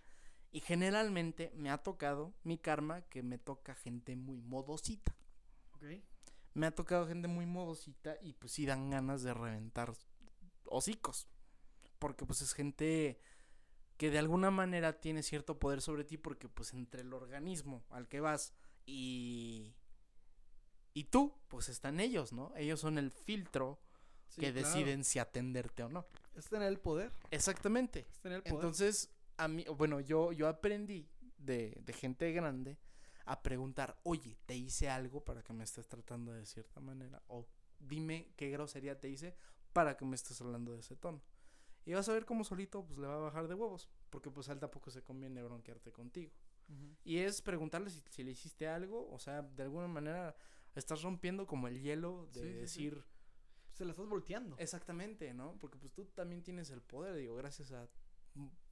[0.52, 5.14] Y generalmente me ha tocado mi karma que me toca gente muy modosita.
[5.74, 5.84] ¿Ok?
[6.56, 9.92] Me ha tocado gente muy modosita y pues sí dan ganas de reventar
[10.64, 11.28] hocicos.
[11.98, 13.20] Porque pues es gente
[13.96, 18.08] que de alguna manera tiene cierto poder sobre ti porque pues entre el organismo al
[18.08, 18.54] que vas
[18.86, 19.74] y
[20.94, 22.52] Y tú, pues están ellos, ¿no?
[22.56, 23.78] Ellos son el filtro
[24.28, 24.66] Sí, que claro.
[24.66, 26.06] deciden si atenderte o no.
[26.34, 27.12] Es tener el poder.
[27.30, 28.06] Exactamente.
[28.10, 28.54] Es tener el poder.
[28.56, 32.78] Entonces, a mí, bueno, yo, yo aprendí de, de gente grande
[33.26, 37.22] a preguntar, oye, ¿te hice algo para que me estés tratando de cierta manera?
[37.28, 37.46] O
[37.78, 39.36] dime qué grosería te hice
[39.72, 41.22] para que me estés hablando de ese tono.
[41.84, 44.48] Y vas a ver cómo solito pues le va a bajar de huevos, porque pues
[44.48, 46.32] a él tampoco se conviene bronquearte contigo.
[47.04, 50.34] Y es preguntarle si, si le hiciste algo, o sea, de alguna manera
[50.74, 52.58] estás rompiendo como el hielo de Sí, sí, sí.
[52.60, 53.04] decir,
[53.72, 54.56] Se la estás volteando.
[54.58, 55.56] Exactamente, ¿no?
[55.58, 57.88] Porque pues tú también tienes el poder, digo, gracias a...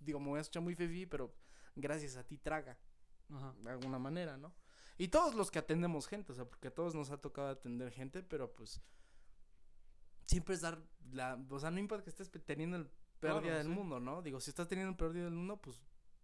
[0.00, 1.34] Digo, me voy a escuchar muy fefi, pero
[1.76, 2.78] gracias a ti traga,
[3.30, 3.54] Ajá.
[3.62, 4.52] de alguna manera, ¿no?
[4.96, 7.90] Y todos los que atendemos gente, o sea, porque a todos nos ha tocado atender
[7.90, 8.80] gente, pero pues...
[10.22, 11.38] Siempre es dar la...
[11.50, 12.86] O sea, no importa que estés teniendo el
[13.20, 13.72] peor Claro, día del sí.
[13.72, 14.22] mundo, ¿no?
[14.22, 15.80] Digo, si estás teniendo el peor día del mundo, pues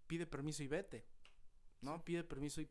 [0.07, 1.05] pide permiso y vete,
[1.83, 2.03] ¿no?
[2.05, 2.69] Pide permiso y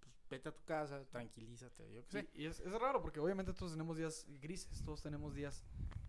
[0.00, 2.30] pues, vete a tu casa, tranquilízate, yo qué sé.
[2.34, 5.64] Y, y es, es raro porque obviamente todos tenemos días grises, todos tenemos días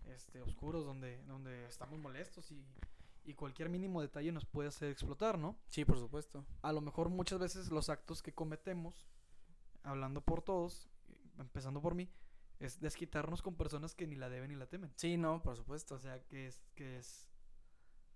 [0.06, 2.64] este, oscuros donde, donde estamos molestos y,
[3.30, 5.56] y cualquier mínimo detalle nos puede hacer explotar, ¿no?
[5.68, 6.44] Sí, por supuesto.
[6.62, 9.06] A lo mejor muchas veces los actos que cometemos,
[9.82, 10.88] hablando por todos,
[11.38, 12.10] empezando por mí,
[12.58, 14.92] es desquitarnos con personas que ni la deben ni la temen.
[14.96, 15.94] Sí, no, por supuesto.
[15.94, 17.30] O sea, que es, que es,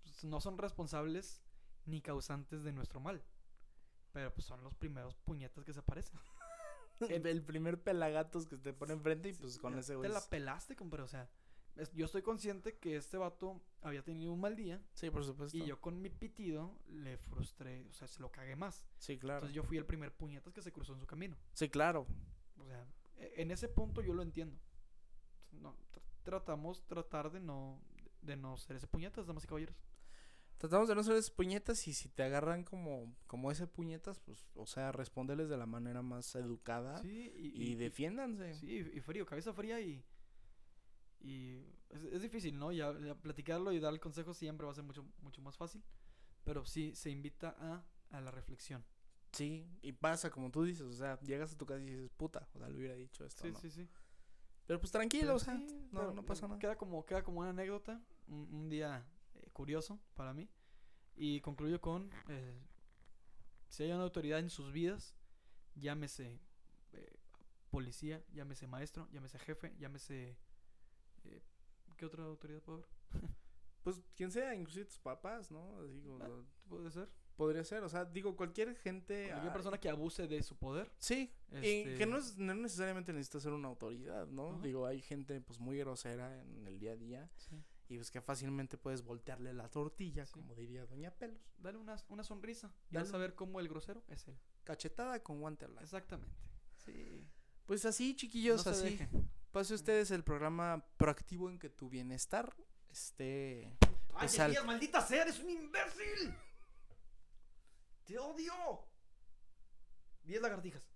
[0.03, 1.43] pues, no son responsables
[1.87, 3.23] ni causantes de nuestro mal.
[4.13, 6.19] Pero pues son los primeros puñetas que se aparecen.
[7.09, 10.11] El, el primer pelagatos que te pone enfrente y pues con ese Te güey.
[10.13, 11.03] la es- pelaste, compadre.
[11.03, 11.29] O sea,
[11.77, 14.83] es- yo estoy consciente que este vato había tenido un mal día.
[14.95, 15.57] Sí, por supuesto.
[15.57, 18.85] Y yo con mi pitido le frustré, o sea, se lo cagué más.
[18.99, 19.39] Sí, claro.
[19.41, 21.37] Entonces yo fui el primer puñetas que se cruzó en su camino.
[21.53, 22.07] Sí, claro.
[22.59, 22.87] O sea,
[23.19, 24.59] e- en ese punto yo lo entiendo.
[25.53, 27.81] No, tr- tratamos, tratar de no,
[28.23, 29.77] de no ser ese puñetas, damas y caballeros.
[30.59, 34.47] Tratamos de no ser esas puñetas y si te agarran como, como ese puñetas, pues,
[34.55, 38.55] o sea, responderles de la manera más educada Sí, y, y, y- defiéndanse.
[38.55, 40.03] Sí, y frío, cabeza fría y.
[41.25, 42.71] Y es, es difícil, ¿no?
[42.71, 45.83] Ya, ya platicarlo y dar el consejo siempre va a ser mucho, mucho más fácil.
[46.45, 48.85] Pero sí se invita a, a la reflexión.
[49.33, 52.47] Sí, y pasa como tú dices, o sea, llegas a tu casa y dices, puta,
[52.55, 53.59] o sea, le hubiera dicho esto, Sí, ¿no?
[53.59, 53.89] sí, sí.
[54.67, 56.59] Pero pues tranquilo, Pero o sea, sí, no, no pasa nada.
[56.59, 60.49] Queda como, queda como una anécdota, un, un día eh, curioso para mí.
[61.17, 62.61] Y concluyo con: eh,
[63.69, 65.15] si hay una autoridad en sus vidas,
[65.75, 66.41] llámese
[66.93, 67.17] eh,
[67.71, 70.37] policía, llámese maestro, llámese jefe, llámese.
[71.97, 72.89] ¿Qué otra autoridad puede haber?
[73.85, 75.83] Pues quien sea, inclusive tus papás, ¿no?
[75.85, 76.31] Digo, Ah,
[76.71, 77.07] Puede ser.
[77.37, 79.27] podría ser, o sea, digo, cualquier gente...
[79.29, 80.91] Cualquier ah, persona que abuse de su poder.
[80.97, 84.53] Sí, y Este- que no, es, no necesariamente necesita ser una autoridad, ¿no?
[84.53, 84.63] Ajá.
[84.63, 87.31] Digo, hay gente pues muy grosera en el día a día
[87.91, 90.33] y pues que fácilmente puedes voltearle la tortilla, Sí.
[90.33, 91.53] como diría Doña Pelos.
[91.59, 92.73] Dale una, una sonrisa.
[92.91, 94.39] Y Dale vas a ver cómo el grosero es él.
[94.65, 95.81] Cachetada con guante lado.
[95.83, 96.35] Exactamente.
[96.79, 97.29] Sí.
[97.67, 98.85] Pues así, chiquillos, no así.
[98.97, 99.31] dejen.
[99.55, 102.57] Pase ustedes el programa proactivo en que tu bienestar
[102.91, 103.77] esté...
[104.15, 105.23] ¡Ay, Pues al- maldita sea!
[105.23, 106.35] ¡Eres un imbécil!
[108.05, 108.53] ¡Te odio!
[110.25, 110.91] Diez lagartijas.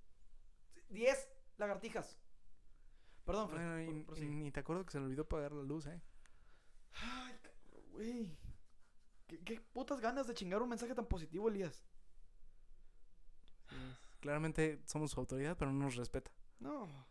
[0.88, 2.18] Diez lagartijas.
[3.24, 3.61] Perdón, Fred.
[3.61, 4.28] Bueno, y- pro- y prosigue.
[4.28, 6.02] ni te acuerdo que se le olvidó apagar la luz, ¿eh?
[6.94, 8.36] Ay, cabrón, güey.
[9.28, 11.84] ¿Qué, qué putas ganas de chingar un mensaje tan positivo, Elías.
[14.18, 16.32] Claramente somos su autoridad, pero no nos respeta.
[16.59, 17.06] No.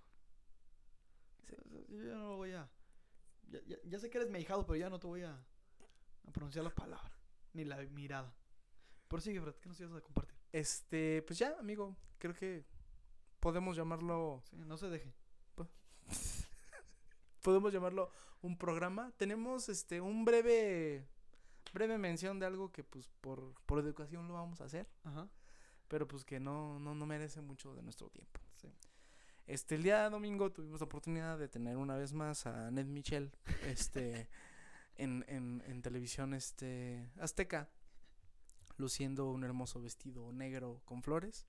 [1.89, 2.69] Yo ya no lo voy a.
[3.49, 6.63] Ya, ya- ya sé que eres mejado, pero ya no te voy a, a pronunciar
[6.65, 7.17] la palabra.
[7.53, 8.33] Ni la mirada.
[9.07, 10.35] Por sigue, Fred, ¿qué nos ibas a compartir?
[10.51, 12.65] Este, pues ya, amigo, creo que
[13.39, 14.43] podemos llamarlo...
[14.49, 15.13] Sí, no se deje.
[17.41, 19.11] podemos llamarlo un programa.
[19.17, 21.07] Tenemos este un breve
[21.73, 25.29] breve mención de algo que pues por, por educación lo vamos a hacer, Ajá.
[25.87, 28.39] pero pues que no, no, no merece mucho de nuestro tiempo.
[28.55, 28.69] Sí.
[29.47, 33.31] Este el día domingo tuvimos la oportunidad de tener una vez más a Ned Michel
[33.63, 34.29] este
[34.95, 37.69] en, en, en televisión este azteca
[38.75, 41.47] luciendo un hermoso vestido negro con flores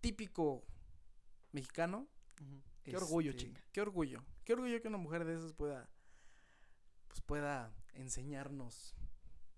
[0.00, 0.66] típico
[1.52, 2.08] mexicano.
[2.82, 3.64] Qué orgullo, este, chinga.
[3.72, 4.24] Qué orgullo.
[4.44, 5.88] Qué orgullo que una mujer de esas pueda
[7.08, 8.94] pues pueda enseñarnos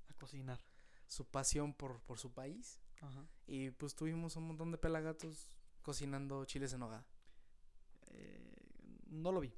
[0.09, 0.61] A cocinar.
[1.07, 2.79] su pasión por, por su país.
[3.01, 3.27] Ajá.
[3.47, 5.51] Y pues tuvimos un montón de pelagatos
[5.81, 7.07] cocinando chiles en nogada.
[8.17, 8.41] Eh,
[9.09, 9.53] no lo vi.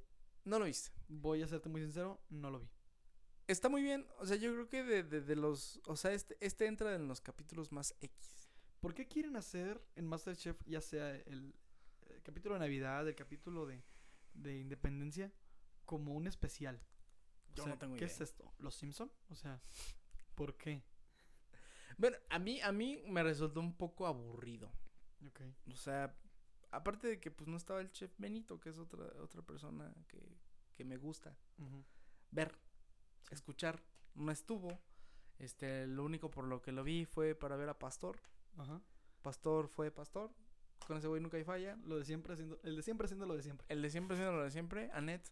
[0.45, 0.91] No lo viste.
[1.07, 2.69] Voy a serte muy sincero, no lo vi.
[3.47, 4.05] Está muy bien.
[4.19, 5.81] O sea, yo creo que de, de- de los.
[5.85, 8.49] O sea, este, este entra en los capítulos más X.
[8.79, 11.53] ¿Por qué quieren hacer en Masterchef, ya sea el,
[12.07, 13.83] el capítulo de Navidad, el capítulo de,
[14.33, 15.33] de Independencia,
[15.85, 16.79] como un especial?
[17.51, 18.13] O Yo sea, no tengo ¿Qué idea.
[18.15, 18.53] es esto?
[18.59, 19.11] ¿Los Simpson?
[19.29, 19.59] O sea,
[20.35, 20.83] ¿por qué?
[21.97, 24.71] Bueno, a mí, a mí me resultó un poco aburrido.
[25.27, 25.41] Ok.
[25.71, 26.15] O sea,
[26.71, 30.19] aparte de que pues no estaba el chef Benito, que es otra, otra persona que,
[30.75, 31.35] que me gusta
[32.31, 32.55] ver,
[33.31, 33.81] escuchar,
[34.15, 34.79] no estuvo.
[35.39, 38.19] Este, lo único por lo que lo vi fue para ver a Pastor.
[38.57, 38.81] Ajá.
[39.21, 40.31] Pastor fue Pastor.
[40.85, 41.77] Con ese güey nunca hay falla.
[41.85, 43.65] Lo de siempre haciendo, el de siempre haciendo lo de siempre.
[43.69, 44.89] El de siempre siendo lo de siempre.
[44.93, 45.31] Annette,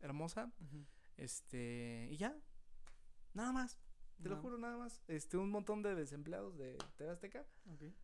[0.00, 0.50] hermosa.
[1.16, 2.36] Este, y ya.
[3.34, 3.78] Nada más.
[4.22, 4.42] Te lo Nada.
[4.42, 5.02] juro, nada más.
[5.08, 7.44] Este, un montón de desempleados de TV Azteca.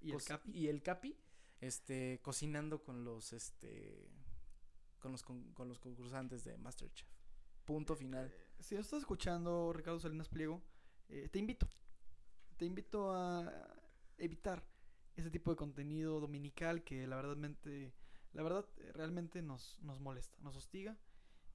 [0.00, 0.50] Y el cos- Capi.
[0.52, 1.16] Y el Capi.
[1.60, 4.08] Este, cocinando con los, este,
[4.98, 7.06] con los, con, con los concursantes de Masterchef.
[7.64, 8.26] Punto final.
[8.32, 10.62] Eh, Si estás escuchando, Ricardo Salinas Pliego,
[11.08, 11.68] eh, te invito.
[12.56, 13.52] Te invito a
[14.16, 14.66] evitar
[15.16, 17.36] ese tipo de contenido dominical que la verdad,
[18.32, 20.96] la verdad eh, realmente nos, nos molesta, nos hostiga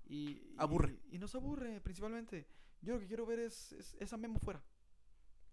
[0.04, 1.00] y, y- Aburre.
[1.10, 2.48] Y, nos aburre principalmente.
[2.82, 4.64] Yo lo que quiero ver es, es, es a Memo fuera.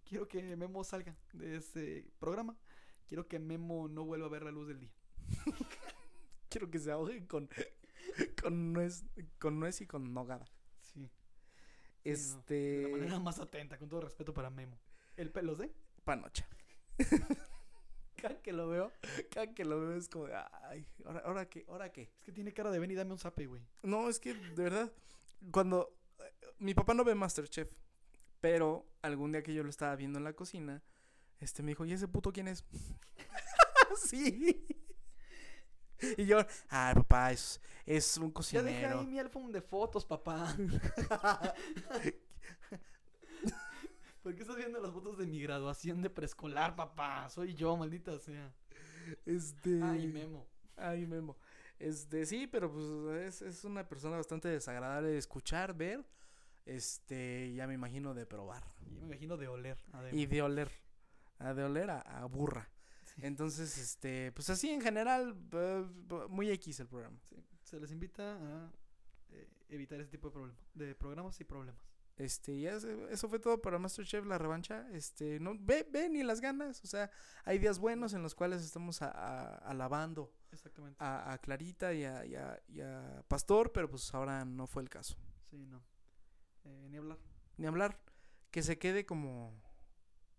[0.05, 2.59] Quiero que Memo salga de ese programa.
[3.07, 4.93] Quiero que Memo no vuelva a ver la luz del día.
[6.49, 7.49] Quiero que se ahoguen con,
[8.43, 9.05] con nuez,
[9.39, 10.47] con nuez y con nogada.
[10.81, 11.01] Sí.
[11.01, 11.11] No,
[12.05, 12.55] Este.
[12.55, 14.79] de la manera más atenta, con todo respeto para Memo.
[15.17, 15.71] ¿El pelos de?
[16.05, 16.47] panocha.
[18.17, 18.93] cada que lo veo,
[19.31, 22.03] cada que lo veo es como, de, ay, ahora, ahora qué, ahora qué.
[22.19, 23.63] Es que tiene cara de ven y dame un zape, güey.
[23.83, 24.93] No, es que de verdad,
[25.51, 27.71] cuando eh, mi papá no ve Masterchef,
[28.41, 30.83] pero algún día que yo lo estaba viendo en la cocina,
[31.43, 32.65] este me dijo, ¿y ese puto quién es?
[33.97, 34.67] sí.
[36.17, 36.39] Y yo,
[36.69, 39.01] ay, papá, es, es un Ya deja cocinero.
[39.01, 40.57] ahí mi álbum de fotos, papá.
[44.23, 47.29] ¿Por qué estás viendo las fotos de mi graduación de preescolar, papá?
[47.29, 48.53] Soy yo, maldita sea.
[49.27, 49.81] Este.
[49.83, 50.47] Ay, Memo.
[50.77, 51.37] Ay, Memo.
[51.79, 52.85] Este, sí, pero pues
[53.27, 56.05] es, es una persona bastante desagradable de escuchar, ver.
[56.67, 58.63] Este, ya me imagino de probar.
[58.87, 59.79] Y me imagino de oler.
[59.93, 60.15] además.
[60.15, 60.71] Y de oler.
[61.43, 62.69] A de oler a, a burra.
[63.05, 63.21] Sí.
[63.25, 65.87] Entonces, este, pues así en general, eh,
[66.29, 67.19] muy X el programa.
[67.25, 68.71] Sí, Se les invita a
[69.31, 70.65] eh, evitar ese tipo de problemas.
[70.75, 71.83] De programas y problemas.
[72.17, 74.87] Este, ya se- eso fue todo para Masterchef, la revancha.
[74.93, 76.83] Este, no, ve, ve ni las ganas.
[76.85, 77.11] O sea,
[77.45, 80.97] hay días buenos en los cuales estamos a- a- alabando Exactamente.
[81.03, 84.83] a, a Clarita y a, y a- y a Pastor, pero pues ahora no fue
[84.83, 85.17] el caso.
[85.51, 85.83] Sí, no.
[86.65, 87.19] Eh, ni hablar.
[87.57, 87.99] Ni hablar,
[88.51, 89.53] que se quede como,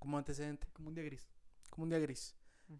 [0.03, 1.29] como antecedente, Como un día gris.
[1.69, 2.35] como un día gris.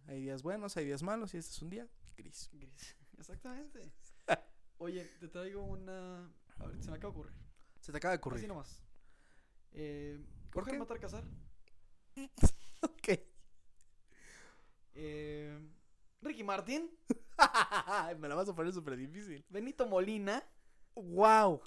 [0.08, 2.50] Hay días buenos, hay días malos y este es un día gris.
[2.52, 2.98] Gris.
[3.18, 3.94] Exactamente.
[4.78, 6.30] Oye, te traigo una.
[6.60, 7.34] A ver, se me acaba de ocurrir.
[7.80, 8.48] Se te acaba de Así ocurrir.
[8.50, 8.84] nomás.
[9.72, 10.20] Eh,
[10.52, 10.78] ¿Por qué?
[10.78, 11.24] matar, cazar.
[12.82, 13.08] Ok.
[14.96, 15.58] Eh,
[16.22, 16.92] Ricky Martin.
[18.20, 19.46] Me la vas a poner súper difícil.
[19.48, 20.44] Benito Molina.
[20.96, 21.62] ¡Wow!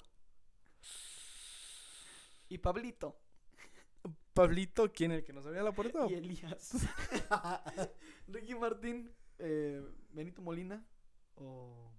[2.49, 3.19] Y Pablito.
[4.37, 5.11] Pablito, ¿quién?
[5.11, 6.05] ¿El que nos abría la puerta?
[6.09, 6.71] Y Elías.
[8.27, 9.11] Ricky Martin.
[9.39, 10.85] eh, Benito Molina.
[11.35, 11.91] O.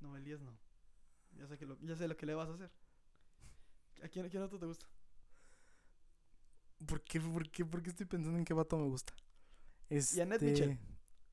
[0.00, 0.56] No, Elías no.
[1.32, 2.70] Ya sé, que lo, ya sé lo que le vas a hacer.
[4.02, 4.86] ¿A quién, a quién otro te gusta?
[6.86, 9.12] ¿Por qué, por qué, por qué estoy pensando en qué vato me gusta?
[9.88, 10.78] Y Annette Este, Michel.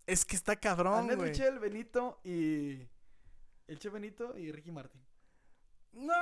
[0.06, 1.30] Es que está cabrón, Annette güey.
[1.32, 2.88] Michel, Benito y.
[3.68, 5.02] El Che Benito y Ricky Martin.
[5.94, 6.14] ¡No!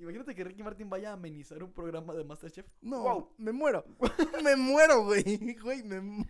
[0.00, 2.66] Imagínate que Ricky Martin vaya a amenizar un programa de Masterchef.
[2.80, 3.34] No, Wow.
[3.38, 3.84] me muero.
[4.42, 5.54] me muero, güey.
[5.60, 6.24] Güey, me mu-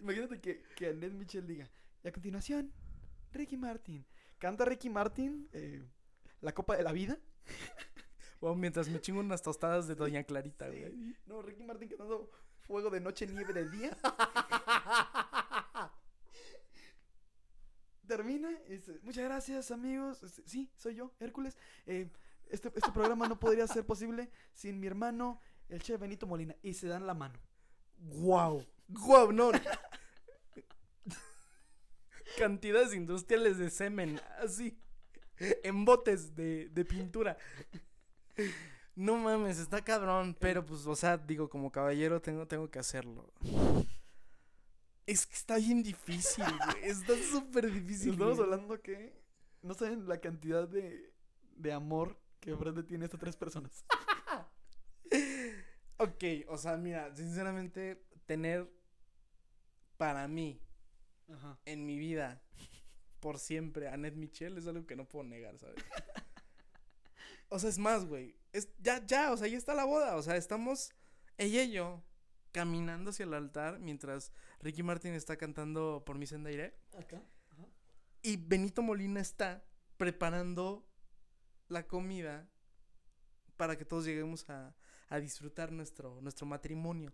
[0.00, 1.70] Imagínate que, que Annette Michel diga.
[2.02, 2.72] Y a continuación,
[3.32, 4.04] Ricky Martin.
[4.38, 5.82] Canta Ricky Martin eh,
[6.40, 7.18] la copa de la vida.
[8.40, 10.80] Bueno, mientras me chingo unas tostadas de Doña Clarita, Sí.
[10.80, 11.16] güey.
[11.26, 13.96] No, Ricky Martin cantando fuego de noche, nieve de día.
[18.06, 20.18] Termina y dice, muchas gracias amigos.
[20.44, 21.56] Sí, soy yo, Hércules.
[21.86, 22.10] Eh,
[22.52, 25.40] este, este programa no podría ser posible sin mi hermano,
[25.70, 26.54] el chef Benito Molina.
[26.62, 27.38] Y se dan la mano.
[27.96, 28.64] Guau.
[28.88, 29.50] Guau, no.
[32.38, 34.78] Cantidades industriales de semen, así.
[35.38, 37.38] En botes de, de pintura.
[38.94, 40.36] No mames, está cabrón.
[40.38, 43.32] Pero pues, o sea, digo, como caballero tengo, tengo que hacerlo.
[45.06, 46.84] Es que está bien difícil, güey.
[46.84, 48.12] Está súper difícil.
[48.12, 48.44] Estamos güey.
[48.44, 49.18] hablando que
[49.62, 51.14] no saben la cantidad de,
[51.56, 53.84] de amor que Brenda tiene estas tres personas.
[55.98, 58.68] Ok, o sea, mira, sinceramente, tener
[59.96, 60.60] para mí
[61.28, 61.60] Ajá.
[61.64, 62.42] en mi vida
[63.20, 65.76] por siempre a Ned Michel es algo que no puedo negar, ¿sabes?
[67.50, 68.34] O sea, es más, güey.
[68.52, 70.16] Es, ya, ya, o sea, ya está la boda.
[70.16, 70.90] O sea, estamos
[71.38, 72.02] ella y yo
[72.50, 76.74] caminando hacia el altar mientras Ricky Martin está cantando Por mi senda iré.
[76.98, 77.22] Acá.
[77.50, 77.66] Ajá.
[78.22, 79.62] Y Benito Molina está
[79.98, 80.84] preparando
[81.72, 82.48] la comida
[83.56, 84.74] para que todos lleguemos a,
[85.08, 87.12] a disfrutar nuestro, nuestro matrimonio.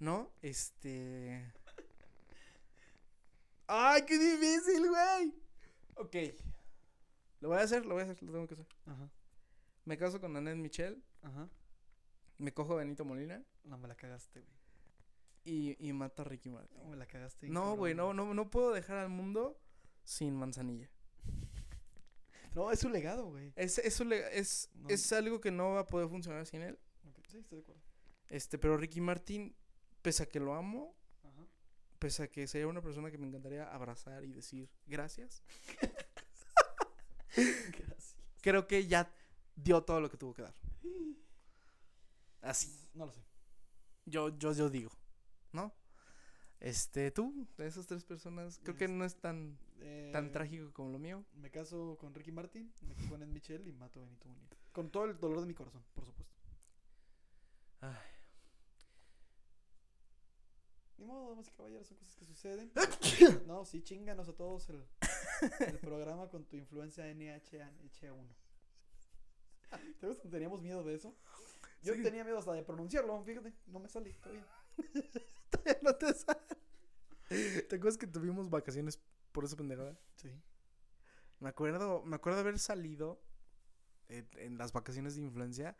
[0.00, 0.32] ¿No?
[0.42, 1.52] Este.
[3.66, 5.34] ¡Ay, qué difícil, güey!
[5.96, 6.16] Ok.
[7.40, 8.66] Lo voy a hacer, lo voy a hacer, lo tengo que hacer.
[8.86, 9.10] Ajá.
[9.84, 11.48] Me caso con Annette Michel, Ajá.
[12.38, 14.52] me cojo a Benito Molina No me la cagaste, güey.
[15.44, 16.78] y, y mato a Ricky Martin.
[16.78, 17.48] No me la cagaste.
[17.48, 19.58] No, güey, no, no, no puedo dejar al mundo
[20.04, 20.88] sin manzanilla.
[22.58, 23.52] No, es su legado, güey.
[23.56, 24.88] Es, es, No.
[24.88, 26.78] es algo que no va a poder funcionar sin él.
[27.28, 27.82] Sí, estoy de acuerdo.
[28.28, 29.54] Este, pero Ricky Martin,
[30.02, 31.46] pese a que lo amo, Ajá.
[31.98, 35.42] pese a que sería una persona que me encantaría abrazar y decir gracias,
[37.36, 38.16] Gracias.
[38.40, 39.10] creo que ya
[39.54, 40.54] dio todo lo que tuvo que dar.
[42.42, 42.88] Así.
[42.94, 43.22] No lo sé.
[44.04, 44.90] Yo, yo, yo digo,
[45.52, 45.72] ¿no?
[46.60, 49.56] Este, tú, de esas tres personas, creo que no es tan,
[50.12, 51.24] tan Eh, trágico como lo mío.
[51.34, 54.48] Me caso con Ricky Martin, me caso con Ed Michelle y mato a Benito Molina.
[54.72, 56.34] Con todo el dolor de mi corazón, por supuesto.
[57.80, 57.94] Ay.
[60.98, 62.72] Ni modo, damas y caballeros, son cosas que suceden.
[63.46, 64.84] no, sí, chinganos a todos el,
[65.60, 68.26] el programa con tu influencia NH1.
[70.00, 71.14] ¿Te teníamos miedo de eso?
[71.82, 72.02] Yo Sí.
[72.02, 74.44] tenía miedo hasta de pronunciarlo, fíjate, no me sale todavía.
[75.82, 76.58] no te sale.
[77.68, 79.00] ¿Te acuerdas que tuvimos vacaciones
[79.32, 79.98] por esa pendejada?
[80.16, 80.30] Sí.
[81.40, 83.20] Me acuerdo, me acuerdo haber salido
[84.08, 85.76] en, en las vacaciones de influencia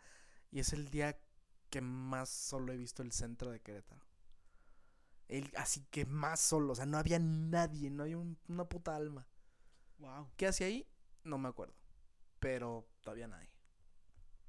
[0.51, 1.19] y es el día
[1.71, 4.03] que más solo he visto el centro de Querétaro.
[5.29, 8.97] El, así que más solo, o sea, no había nadie, no había un- una puta
[8.97, 9.27] alma.
[9.99, 10.31] Wow.
[10.37, 10.89] ¿Qué hacía ahí?
[11.25, 11.75] No me acuerdo.
[12.41, 13.51] Pero todavía nadie.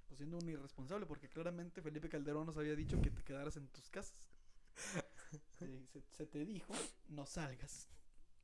[0.08, 3.68] Pues siendo un irresponsable, porque claramente Felipe Calderón nos había dicho que te quedaras en
[3.70, 4.16] tus casas.
[5.60, 6.74] Se, se- se te dijo,
[7.10, 7.90] no salgas.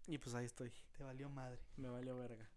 [0.08, 0.72] Y pues ahí estoy.
[0.98, 1.60] Te valió madre.
[1.78, 2.50] Me valió verga.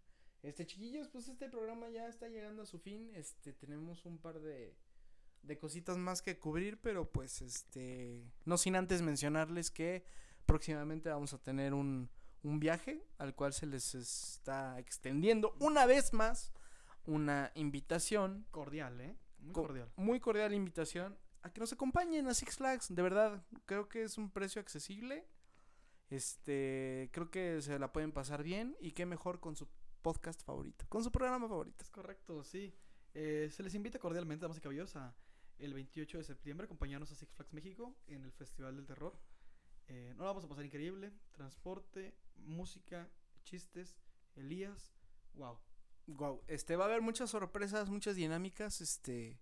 [0.43, 3.11] Este, chiquillos, pues este programa ya está llegando a su fin.
[3.15, 4.75] Este, tenemos un par de,
[5.41, 10.03] de cositas más que cubrir, pero pues este, no sin antes mencionarles que
[10.45, 12.09] próximamente vamos a tener un,
[12.43, 16.53] un viaje al cual se les está extendiendo una vez más
[17.05, 19.15] una invitación, Cordial, ¿eh?
[19.39, 19.91] Muy Co- cordial.
[19.95, 22.93] muy cordial invitación a que nos acompañen a Six Flags.
[22.93, 25.25] De verdad, creo que es un precio accesible.
[26.09, 29.67] Este, creo que se la pueden pasar bien y qué mejor con su
[30.01, 31.83] podcast favorito, con su programa favorito.
[31.83, 32.73] Es correcto, sí.
[33.13, 35.15] Eh, se les invita cordialmente, damas y caballeros, a
[35.59, 39.19] el 28 de septiembre acompañarnos a Six Flags México en el Festival del Terror.
[39.87, 41.11] Eh, no la vamos a pasar increíble.
[41.31, 43.09] Transporte, música,
[43.43, 43.97] chistes,
[44.35, 44.93] Elías.
[45.33, 45.59] Wow.
[46.07, 49.39] Wow, este va a haber muchas sorpresas, muchas dinámicas, este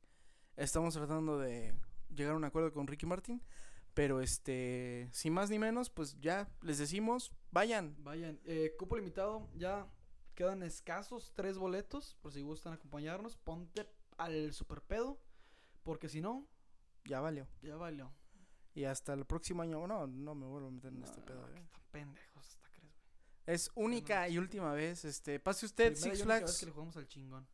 [0.58, 1.80] estamos tratando de
[2.14, 3.42] llegar a un acuerdo con Ricky Martin,
[3.94, 7.96] pero este, sin más ni menos, pues ya les decimos, vayan.
[8.04, 9.88] Vayan, eh, cupo limitado, ya
[10.36, 13.38] quedan escasos tres boletos, por si gustan acompañarnos.
[13.38, 15.20] Ponte al super pedo,
[15.84, 16.48] porque si no,
[17.06, 17.48] Ya valió.
[17.62, 18.14] ya valió.
[18.76, 21.48] Y hasta el próximo año, no, no me vuelvo a meter en No, este pedo.
[21.50, 21.56] eh.
[21.56, 23.12] están pendejos hasta crees, güey.
[23.48, 26.60] Es única y última vez, este, pase usted Primera y Six única vez Flags.
[26.60, 27.48] que le jugamos al chingón.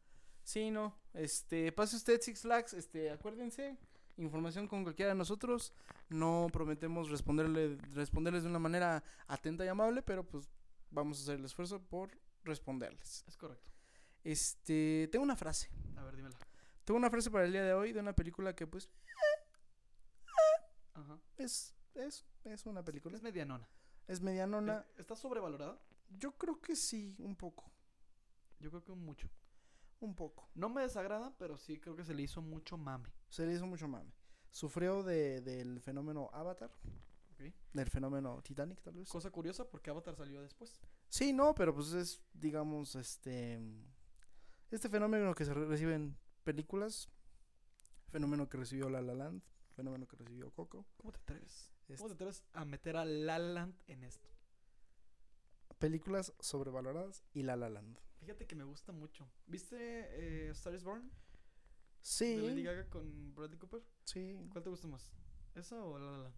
[0.43, 0.97] Sí, no.
[1.13, 3.77] Este, pase usted Six Flags, este, acuérdense,
[4.17, 5.73] información con cualquiera de nosotros.
[6.09, 10.49] No prometemos responderle, responderles de una manera atenta y amable, pero pues
[10.91, 12.11] vamos a hacer el esfuerzo por
[12.43, 13.23] responderles.
[13.27, 13.71] Es correcto.
[14.23, 15.69] Este, tengo una frase.
[15.97, 16.37] A ver, dímela.
[16.85, 18.89] Tengo una frase para el día de hoy de una película que pues
[20.93, 21.17] Ajá.
[21.37, 23.15] es, es, es una película.
[23.15, 23.67] Es medianona.
[24.07, 24.85] Es medianona.
[24.93, 25.77] Es- ¿Está sobrevalorada?
[26.17, 27.63] Yo creo que sí, un poco.
[28.59, 29.27] Yo creo que mucho.
[30.03, 30.49] Un poco.
[30.53, 33.09] No me desagrada, pero sí creo que se le hizo mucho mame.
[33.29, 34.11] Se le hizo mucho mame.
[34.51, 36.71] Sufrió de, del fenómeno Avatar,
[37.73, 39.09] del fenómeno Titanic, tal vez.
[39.09, 40.79] Cosa curiosa porque Avatar salió después.
[41.09, 43.59] Sí, no, pero pues es, digamos, este.
[44.71, 47.09] Este fenómeno que se re- recibe en películas.
[48.09, 49.41] Fenómeno que recibió La La Land.
[49.75, 50.85] Fenómeno que recibió Coco.
[50.97, 51.71] ¿Cómo te atreves?
[51.87, 54.27] este, ¿Cómo te atreves a meter a La La Land en esto?
[55.79, 57.97] películas sobrevaloradas y La La Land.
[58.23, 59.29] Fíjate que me gusta mucho.
[59.47, 61.11] ¿Viste eh, Star is Born?
[62.01, 62.37] Sí.
[62.37, 63.83] De Lady Gaga con Bradley Cooper.
[64.05, 64.47] Sí.
[64.49, 65.11] ¿Cuál te gusta más?
[65.55, 66.35] ¿Esa o La La Land?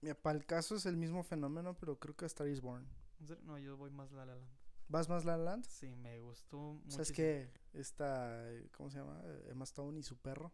[0.00, 2.88] Mira, para el caso es el mismo fenómeno, pero creo que Star is Born.
[3.20, 3.44] ¿En serio?
[3.44, 4.50] No, yo voy más La La Land.
[4.88, 5.66] ¿Vas más La La Land?
[5.66, 6.90] Sí, me gustó mucho.
[6.90, 7.52] ¿Sabes qué?
[7.72, 9.22] Esta, ¿cómo se llama?
[9.46, 10.52] Emma Stone y su perro.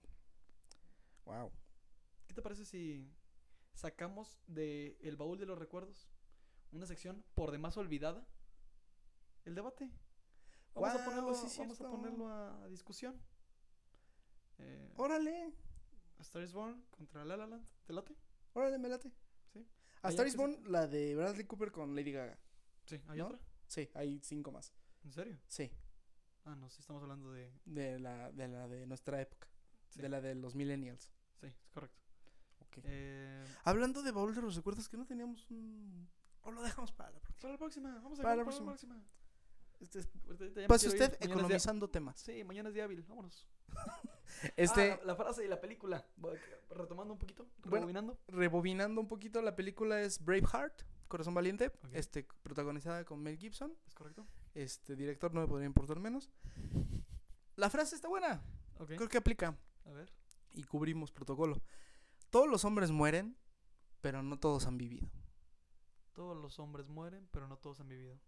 [1.25, 1.51] Wow.
[2.27, 3.11] ¿Qué te parece si
[3.73, 6.11] sacamos de El baúl de los recuerdos
[6.75, 8.27] una sección por demás olvidada?
[9.45, 9.91] El debate.
[10.75, 13.21] Vamos a ponerlo, sí vamos a, ponerlo a, discusión.
[14.59, 15.53] Eh, Órale.
[16.19, 17.67] A Star is Born contra La La Land.
[17.85, 18.17] ¿Te late?
[18.55, 19.13] Órale, me late.
[19.53, 19.67] Sí.
[20.03, 22.39] A Star is Born, la de Bradley Cooper con Lady Gaga.
[22.87, 23.01] Sí.
[23.09, 23.27] ¿Hay ¿No?
[23.27, 23.39] otra?
[23.67, 24.73] Sí, hay cinco más.
[25.05, 25.39] ¿En serio?
[25.47, 25.71] Sí,
[26.47, 27.51] Ah, no, sí estamos hablando de...
[27.65, 29.49] de la de, la de nuestra época.
[29.89, 31.11] Sí, De la de los millennials.
[31.41, 32.03] sí es correcto.
[32.61, 32.79] Ok.
[32.85, 36.07] Eh, Hablando de baúl de los recuerdos, que no teníamos un,
[36.43, 37.41] O lo dejamos para la próxima.
[37.41, 39.03] Para la próxima, vamos a Para la para la próxima.
[39.85, 40.93] Este Pase ir.
[40.95, 42.19] usted economizando temas.
[42.21, 43.47] Sí, mañana es día hábil, vámonos.
[44.57, 46.05] Este, Ah, la, la frase y la película.
[46.71, 47.77] Retomando un poquito, Bueno.
[47.87, 48.19] rebobinando.
[48.27, 53.77] rebobinando un poquito, la película es Braveheart, Corazón Valiente, este, protagonizada con Mel Gibson.
[53.87, 54.27] ¿Es correcto?
[54.55, 56.31] Este director no me podría importar menos.
[57.57, 58.43] La frase está buena,
[58.87, 60.13] creo que aplica A ver.
[60.53, 61.63] y cubrimos protocolo.
[62.31, 63.37] Todos los hombres mueren,
[64.01, 65.09] pero no todos han vivido.
[66.13, 68.19] Todos los hombres mueren, pero no todos han vivido.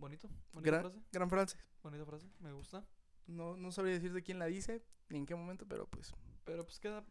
[0.00, 0.28] Bonito.
[0.52, 0.98] Bonita Gran, frase.
[1.12, 1.56] gran frase.
[1.82, 2.26] Bonita frase.
[2.40, 2.84] Me gusta.
[3.26, 6.12] No, no sabría decir de quién la dice ni en qué momento, pero pues
[6.44, 7.04] Pero pues queda.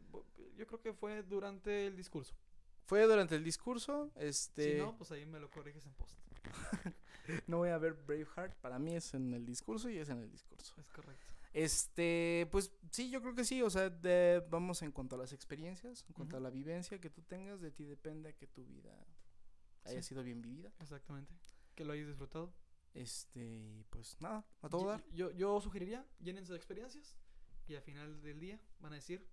[0.58, 2.36] Yo creo que fue durante el discurso.
[2.86, 4.12] fue durante el discurso.
[4.16, 6.18] Este, Si no, pues ahí me lo corriges en post.
[7.48, 10.32] no voy a ver Braveheart, para mí es en el discurso y es en el
[10.32, 10.74] discurso.
[10.80, 11.24] Es correcto.
[11.54, 15.34] Este, pues sí, yo creo que sí, o sea, de- vamos en cuanto a las
[15.34, 19.06] experiencias, en cuanto a la vivencia que tú tengas, de ti depende que tu vida
[19.86, 20.10] haya Sí.
[20.10, 20.72] sido bien vivida.
[20.80, 21.34] Exactamente.
[21.76, 22.52] Que lo hayas disfrutado.
[22.94, 25.06] Este, y pues nada, a todo Ye- dar.
[25.12, 27.16] Yo, yo sugeriría, llénense de experiencias
[27.68, 29.26] y al final del día van a decir,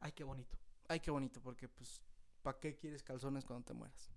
[0.00, 0.56] ay, qué bonito.
[0.88, 2.00] Ay, qué bonito, porque pues,
[2.42, 4.10] ¿para qué quieres calzones cuando te mueras?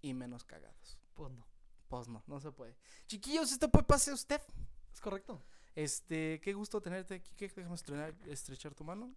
[0.00, 0.98] Y menos cagados.
[1.14, 1.46] Pues no.
[1.88, 2.74] Pues no, no se puede.
[3.06, 4.40] Chiquillos, esto puede pase usted.
[4.92, 5.42] Es correcto.
[5.74, 7.32] Este, qué gusto tenerte aquí.
[7.36, 9.14] ¿Qué déjame estrenar, estrechar tu mano?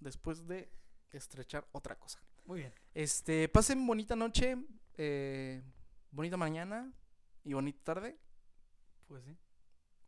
[0.00, 0.70] Después de
[1.12, 2.20] estrechar otra cosa.
[2.44, 2.74] Muy bien.
[2.94, 4.56] Este, pasen bonita noche,
[4.96, 5.62] eh,
[6.10, 6.92] bonita mañana
[7.44, 8.18] y bonita tarde.
[9.06, 9.36] Pues sí.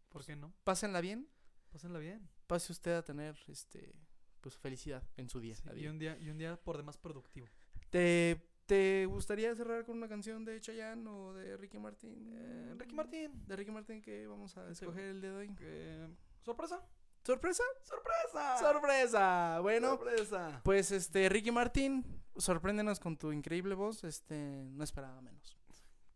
[0.09, 0.53] ¿Por qué no?
[0.65, 1.29] Pásenla bien.
[1.71, 2.29] Pásenla bien.
[2.47, 3.95] Pase usted a tener, este,
[4.41, 5.57] pues felicidad en su día.
[5.57, 7.47] Sí, y un día y un día por demás productivo.
[7.91, 12.31] ¿Te, ¿Te gustaría cerrar con una canción de Chayanne o de Ricky Martin?
[12.35, 13.47] Eh, Ricky Martín.
[13.47, 15.57] De Ricky Martin que vamos a escoger el día de hoy.
[15.61, 16.09] eh,
[16.43, 16.85] sorpresa.
[17.25, 17.63] ¿Sorpresa?
[17.85, 18.59] Sorpresa.
[18.59, 19.61] ¡Sorpresa!
[19.61, 20.61] Bueno, sorpresa.
[20.65, 22.05] pues este, Ricky Martin,
[22.37, 24.03] sorpréndenos con tu increíble voz.
[24.05, 25.57] Este, no esperaba menos.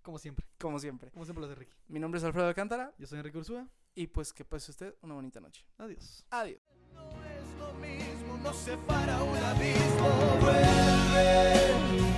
[0.06, 0.46] Como siempre.
[0.60, 1.10] Como siempre.
[1.10, 1.72] Como siempre lo hace Ricky.
[1.88, 3.66] Mi nombre es Alfredo Alcántara Yo soy Enrique Ursúa.
[3.96, 5.66] y pues que pase usted una bonita noche.
[5.78, 6.24] Adiós.
[6.30, 6.60] Adiós.
[6.94, 10.08] No es lo mismo, nos separa un abismo.
[10.40, 11.72] Vuelve,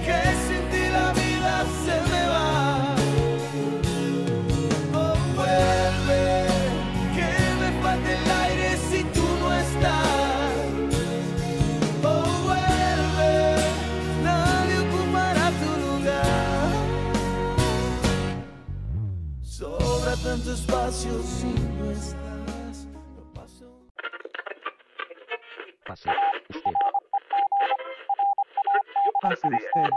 [0.05, 2.58] que sin ti la vida se me va.
[20.39, 22.87] Sobra tanto espacio si no estás.
[23.17, 23.67] Lo paso.
[25.85, 26.11] Pase
[26.51, 26.73] usted.
[29.21, 29.91] Pase usted.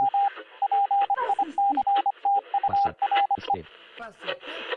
[2.68, 2.96] Pasa
[3.38, 3.66] usted.
[3.98, 4.71] Pase.